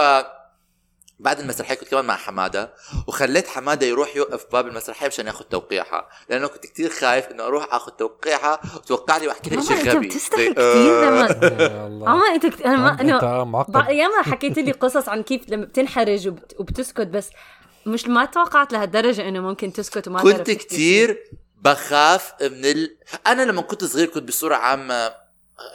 بعد 1.24 1.40
المسرحية 1.40 1.76
كنت 1.76 1.90
كمان 1.90 2.06
مع 2.06 2.16
حمادة 2.16 2.74
وخليت 3.08 3.48
حمادة 3.48 3.88
يروح 3.88 4.16
يوقف 4.16 4.46
باب 4.52 4.68
المسرحية 4.68 5.08
مشان 5.08 5.28
ياخذ 5.28 5.46
توقيعها 5.46 6.10
لأنه 6.30 6.48
كنت 6.48 6.66
كثير 6.66 6.90
خايف 6.90 7.28
إنه 7.28 7.44
أروح 7.44 7.74
اخذ 7.74 7.92
توقيعها 7.92 8.60
وتوقع 8.76 9.18
لي 9.18 9.28
واحكي 9.28 9.50
لها 9.50 9.60
عمر 9.60 9.68
شيء 9.68 9.78
أنت 9.80 9.88
غبي 9.96 10.08
بتستحي 10.08 10.44
زي- 10.46 10.54
كثير 10.54 11.06
لما 11.06 11.26
يا 11.60 11.88
الله 11.88 12.10
عمر 12.10 12.26
أنت. 12.28 12.62
أنا 12.62 12.76
ما 12.78 12.92
أنت 13.62 13.76
أنا 13.76 13.90
ياما 13.90 14.22
حكيت 14.22 14.58
لي 14.60 14.72
قصص 14.72 15.10
عن 15.10 15.24
كيف 15.24 15.50
لما 15.50 15.66
بتنحرج 15.66 16.28
وبت... 16.28 16.56
وبتسكت 16.60 17.08
بس 17.08 17.30
مش 17.86 18.08
ما 18.08 18.26
توقعت 18.26 18.74
لهالدرجة 18.74 19.28
إنه 19.28 19.40
ممكن 19.40 19.74
تسكت 19.74 20.08
وما 20.08 20.22
كنت. 20.22 20.52
كثير 20.52 21.24
بخاف 21.62 22.34
من 22.42 22.66
ال... 22.66 22.98
أنا 23.28 23.42
لما 23.42 23.62
كنت 23.62 23.84
صغير 23.84 24.08
كنت 24.08 24.24
بصورة 24.28 24.56
عامة 24.56 25.12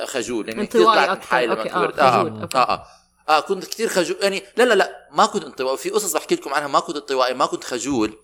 خجول 0.04 0.48
يعني 0.48 0.66
كثير 0.66 0.84
طلعت 0.84 1.16
من. 1.18 1.22
حالي 1.22 1.46
لما 1.46 1.60
آه، 1.60 1.64
كبرت 1.64 1.98
آه, 1.98 2.10
خجول، 2.20 2.40
أوكي. 2.40 2.58
آه, 2.58 2.60
آه, 2.60 2.86
آه 3.28 3.40
كنت 3.40 3.64
كثير 3.64 3.88
خجول. 3.88 4.16
يعني 4.20 4.42
لا 4.56 4.64
لا 4.64 4.74
لا 4.74 5.08
ما 5.12 5.26
كنت 5.26 5.44
انطوائي. 5.44 5.76
في 5.76 5.90
قصص 5.90 6.12
بحكي 6.12 6.34
لكم 6.34 6.54
عنها 6.54 6.68
ما 6.68 6.80
كنت 6.80 6.96
انطوائي 6.96 7.34
ما 7.34 7.46
كنت 7.46 7.64
خجول. 7.64 8.18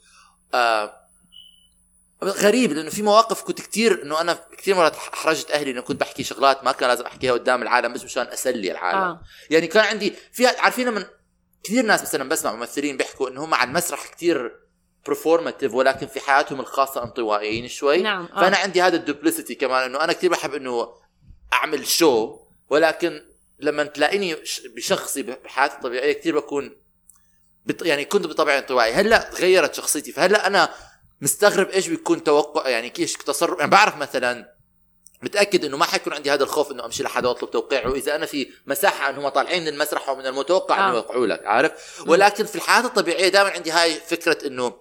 آه 0.54 1.04
غريب 2.24 2.72
لأنه 2.72 2.90
في 2.90 3.02
مواقف 3.02 3.42
كنت 3.42 3.60
كثير 3.60 4.02
إنه 4.02 4.20
أنا 4.20 4.38
كثير 4.58 4.74
مرات 4.74 4.96
احرجت 4.96 5.50
أهلي 5.50 5.70
إنه 5.70 5.80
كنت 5.80 6.00
بحكي 6.00 6.24
شغلات 6.24 6.64
ما 6.64 6.72
كان 6.72 6.88
لازم 6.88 7.04
أحكيها 7.04 7.32
قدام 7.32 7.62
العالم 7.62 7.92
بس 7.92 8.04
مشان 8.04 8.26
أسلي 8.26 8.70
العالم. 8.70 8.98
آه. 8.98 9.20
يعني 9.50 9.66
كان 9.66 9.84
عندي 9.84 10.14
في 10.32 10.46
عارفين 10.46 10.92
من 10.92 11.04
كثير 11.64 11.84
ناس 11.84 12.02
مثلا 12.02 12.28
بسمع 12.28 12.54
ممثلين 12.54 12.96
بيحكوا 12.96 13.28
إنه 13.28 13.44
هم 13.44 13.54
على 13.54 13.68
المسرح 13.68 14.06
كثير 14.06 14.60
performative 15.06 15.74
ولكن 15.74 16.06
في 16.06 16.20
حياتهم 16.20 16.60
الخاصة 16.60 17.02
انطوائيين 17.02 17.68
شوي. 17.68 18.02
نعم، 18.02 18.28
آه. 18.32 18.40
فأنا 18.40 18.56
عندي 18.56 18.82
هذا 18.82 18.96
ال 18.96 19.02
duplicity 19.02 19.54
كمان 19.54 19.82
إنه 19.82 20.04
أنا 20.04 20.12
كثير 20.12 20.30
بحب 20.30 20.54
إنه 20.54 20.94
أعمل 21.52 21.86
شو 21.86 22.38
ولكن 22.70 23.33
لما 23.58 23.84
تلاقيني 23.84 24.36
بشخصي 24.76 25.22
بحياتي 25.22 25.74
الطبيعية 25.74 26.12
كثير 26.12 26.38
بكون 26.38 26.76
بط... 27.66 27.82
يعني 27.82 28.04
كنت 28.04 28.26
بطبعي 28.26 28.58
انطوائي. 28.58 28.92
هلأ 28.92 29.18
تغيرت 29.18 29.74
شخصيتي. 29.74 30.12
فهلأ 30.12 30.46
أنا 30.46 30.74
مستغرب 31.20 31.68
إيش 31.68 31.88
بيكون 31.88 32.24
توقع 32.24 32.68
يعني 32.68 32.90
كيف 32.90 33.22
تصرف 33.22 33.58
يعني 33.58 33.70
بعرف 33.70 33.96
مثلا 33.96 34.54
متأكد 35.22 35.64
إنه 35.64 35.76
ما 35.76 35.84
حيكون 35.84 36.12
عندي 36.12 36.30
هذا 36.30 36.44
الخوف 36.44 36.72
إنه 36.72 36.84
أمشي 36.84 37.02
لحدا 37.02 37.28
واطلب 37.28 37.50
توقيعه 37.50 37.94
اذا 37.94 38.14
أنا 38.14 38.26
في 38.26 38.48
مساحة 38.66 39.10
انهم 39.10 39.28
طالعين 39.28 39.62
من 39.62 39.68
المسرح 39.68 40.08
ومن 40.08 40.26
المتوقع 40.26 40.78
آه. 40.78 40.88
إنه 40.88 40.94
يوقعوا 40.94 41.26
لك 41.26 41.46
عارف؟ 41.46 42.02
ولكن 42.06 42.44
في 42.44 42.56
الحياة 42.56 42.86
الطبيعية 42.86 43.28
دائما 43.28 43.50
عندي 43.50 43.70
هاي 43.70 43.94
فكرة 43.94 44.46
إنه 44.46 44.76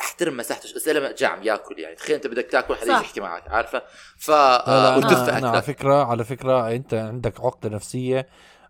احترم 0.00 0.36
مساحته 0.36 0.74
بس 0.76 0.88
لما 0.88 1.12
جعم 1.12 1.42
ياكل 1.42 1.78
يعني 1.78 1.96
تخيل 1.96 2.14
أنت 2.16 2.26
بدك 2.26 2.46
تاكل 2.50 2.76
حدا 2.76 2.92
يحكي 2.92 3.20
معك 3.20 3.48
عارفة 3.48 3.82
ف 4.18 4.30
على 4.30 5.62
فكره 5.62 6.04
على 6.04 6.24
فكرة 6.24 6.70
أنت 6.70 6.94
عندك 6.94 7.40
عقدة 7.40 7.68
نفسية 7.68 8.28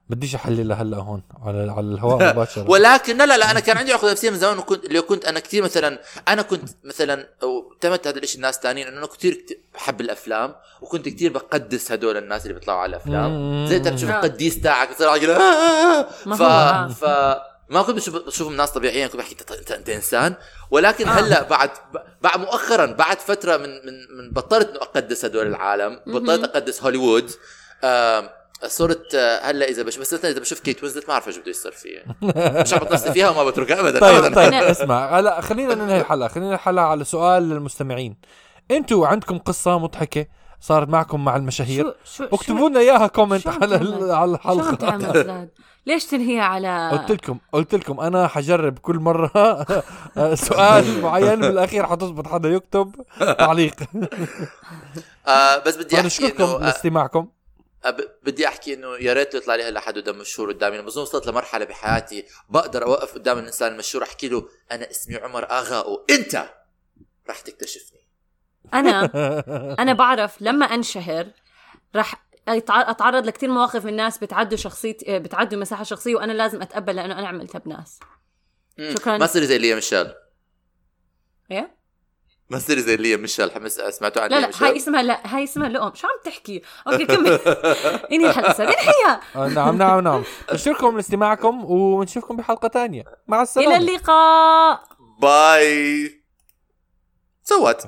بديش 0.08 0.34
أحللها 0.34 0.82
هلأ 0.82 0.96
هون 0.96 1.22
على 1.42 1.72
على 1.72 1.86
الهواء 1.86 2.16
مباشرة 2.32 2.70
ولكن 2.70 3.16
لا 3.16 3.26
لا 3.26 3.38
لا 3.38 3.50
أنا 3.50 3.60
كان 3.60 3.76
عندي 3.76 3.92
عقدة 3.92 4.10
نفسية 4.10 4.30
من 4.30 4.36
زمان 4.36 4.58
وكنت 4.58 4.84
اللي 4.84 5.00
كنت 5.00 5.24
أنا 5.24 5.40
كثير 5.40 5.62
مثلا 5.62 5.98
أنا 6.28 6.42
كنت 6.42 6.68
مثلا 6.84 7.28
وتمت 7.42 8.06
هذا 8.06 8.18
الشيء 8.18 8.36
الناس 8.36 8.58
ثانيين 8.58 8.86
انه 8.86 8.98
أنا 8.98 9.06
كثير 9.06 9.46
بحب 9.74 10.00
الأفلام 10.00 10.54
وكنت 10.80 11.08
كثير 11.08 11.32
بقدس 11.32 11.92
هدول 11.92 12.16
الناس 12.16 12.42
اللي 12.42 12.54
بيطلعوا 12.54 12.80
على 12.80 12.90
الأفلام. 12.90 13.66
زي 13.66 13.76
أنت 13.76 13.88
بتشوف 13.88 14.10
آه. 14.10 14.16
القديس 14.16 14.60
تاعك 14.60 14.90
بتصير 14.90 15.38
ف. 16.38 16.42
ف 17.04 17.04
ما 17.68 17.82
كنت 17.82 17.96
بشوف 17.96 18.14
بشوفهم 18.16 18.56
ناس 18.56 18.70
طبيعيين 18.70 19.06
كنت 19.06 19.16
بحكي 19.16 19.36
انت 19.60 19.70
أنت, 19.72 19.88
إنسان. 19.88 20.34
ولكن 20.70 21.08
آه. 21.08 21.12
هلا 21.12 21.42
بعد 21.42 21.70
بعد 22.22 22.40
مؤخرا 22.40 22.86
بعد 22.86 23.18
فترة 23.18 23.56
من 23.56 23.70
من 23.86 24.16
من 24.16 24.30
بطلت 24.30 24.68
إنه 24.68 24.78
أقدس 24.78 25.24
هدول 25.24 25.46
العالم 25.46 26.00
بطلت 26.06 26.44
أقدس 26.44 26.82
هوليوود. 26.82 27.30
آم، 27.84 28.28
صرت 28.66 29.14
آه، 29.14 29.40
هلا 29.50 29.68
إذا 29.68 29.82
بشوف 29.82 30.00
بس 30.00 30.14
إذا 30.14 30.40
بشوف 30.40 30.60
كيت 30.60 30.82
وينزلت 30.82 31.08
ما 31.08 31.12
أعرف 31.12 31.28
إيش 31.28 31.36
بده 31.36 31.50
يصير 31.50 31.72
فيها. 31.72 32.02
مش 32.62 32.74
عم 32.74 32.78
بتنصي 32.78 33.12
فيها 33.12 33.30
وما 33.30 33.44
بتركها 33.44 33.80
ابدا. 33.80 34.00
طيب 34.00 34.24
أبداً. 34.24 34.34
طيب 34.34 34.54
اسمع 34.54 35.18
هلا 35.18 35.40
خلينا 35.40 35.74
ننهي 35.74 36.00
الحلقة 36.00 36.28
خلينا 36.28 36.54
الحلقة 36.54 36.84
على 36.84 37.04
سؤال 37.04 37.42
للمستمعين. 37.48 38.16
أنتوا 38.70 39.06
عندكم 39.06 39.38
قصة 39.38 39.78
مضحكة؟ 39.78 40.26
صارت 40.60 40.88
معكم 40.88 41.24
مع 41.24 41.36
المشاهير. 41.36 41.84
شو 41.84 42.14
شو 42.16 42.24
اكتبوا 42.24 42.68
لنا 42.68 42.80
إياها 42.80 43.06
comment 43.06 43.46
على 43.46 43.74
على 44.12 44.38
شو 44.42 44.48
عم 44.48 44.60
الحلقة؟ 44.60 45.48
ليش 45.86 46.04
تنهيها 46.06 46.42
على 46.42 46.90
قلت 46.90 47.12
لكم 47.12 47.38
قلت 47.52 47.74
لكم 47.74 48.00
أنا 48.00 48.28
حجرب 48.28 48.78
كل 48.78 48.96
مرة 48.96 49.30
سؤال 50.34 51.00
معين 51.00 51.40
بالأخير 51.40 51.86
حتظبط 51.86 52.26
حدا 52.26 52.48
يكتب 52.48 52.94
تعليق. 53.38 53.74
آه 55.26 55.58
بس 55.58 55.76
بدي 55.76 56.00
أحكي 56.00 56.36
انه 56.36 56.44
آه، 56.44 56.58
لاستماعكم. 56.58 57.28
آه، 57.84 57.96
بدي 58.22 58.48
أحكي 58.48 58.74
إنه 58.74 58.96
يا 59.00 59.12
ريت 59.12 59.34
يطلع 59.34 59.54
لي 59.54 59.62
هلا 59.62 59.80
حدا 59.80 60.00
دم 60.00 60.18
مشهور 60.18 60.52
قدامي. 60.52 60.76
لما 60.76 60.86
بظن 60.86 61.02
وصلت 61.02 61.26
لمرحلة 61.26 61.64
بحياتي 61.64 62.24
بقدر 62.48 62.84
أوقف 62.84 63.14
قدام 63.14 63.38
الإنسان 63.38 63.72
المشهور 63.72 64.04
أحكي 64.04 64.28
له 64.28 64.48
أنا 64.72 64.90
اسمي 64.90 65.16
عمر 65.16 65.50
آغا 65.50 65.80
وأنت 65.80 66.44
راح 67.28 67.40
تكتشفني. 67.40 68.03
أنا 68.74 69.04
أنا 69.82 69.92
بعرف 69.92 70.42
لما 70.42 70.66
أنشهر 70.66 71.26
رح 71.96 72.24
أتعرض 72.48 73.26
لكثير 73.26 73.50
مواقف 73.50 73.84
من 73.84 73.96
ناس 73.96 74.18
بتعدوا 74.18 74.58
شخصيتي 74.58 75.18
بتعدوا 75.18 75.60
مساحة 75.60 75.82
شخصية 75.84 76.14
وأنا 76.16 76.32
لازم 76.32 76.62
أتقبل 76.62 76.96
لأنه 76.96 77.18
أنا 77.18 77.28
عملتها 77.28 77.58
بناس. 77.58 78.00
شكراً. 78.98 79.18
ما 79.18 79.26
تصيري 79.26 79.46
زي 79.46 79.58
ليا 79.58 79.74
ميشيل. 79.74 80.12
إيه؟ 81.50 81.76
ما 82.50 82.58
تصيري 82.58 82.80
زي 82.80 82.96
ليا 82.96 83.16
ميشيل. 83.16 83.52
حمس 83.52 83.72
سمعتوا 83.72 84.22
عن 84.22 84.30
لا 84.30 84.40
لا 84.40 84.50
هاي 84.60 84.76
اسمها 84.76 85.02
لا 85.02 85.36
هاي 85.36 85.44
اسمها 85.44 85.68
لقم 85.68 85.94
شو 85.94 86.06
عم 86.06 86.14
تحكي؟ 86.24 86.62
أوكي 86.86 87.06
كمل. 87.06 87.32
انهي 88.12 88.30
الحلقة 88.30 88.62
انهيها 88.64 89.20
آه، 89.36 89.48
نعم 89.48 89.78
نعم 89.78 90.00
نعم. 90.00 90.22
نشكركم 90.52 90.96
لاستماعكم 90.96 91.64
ونشوفكم 91.64 92.36
بحلقة 92.36 92.68
تانية. 92.68 93.04
مع 93.28 93.42
السلامة. 93.42 93.76
إلى 93.76 93.90
اللقاء. 93.90 94.82
bye. 95.20 96.24
سوت 97.42 97.86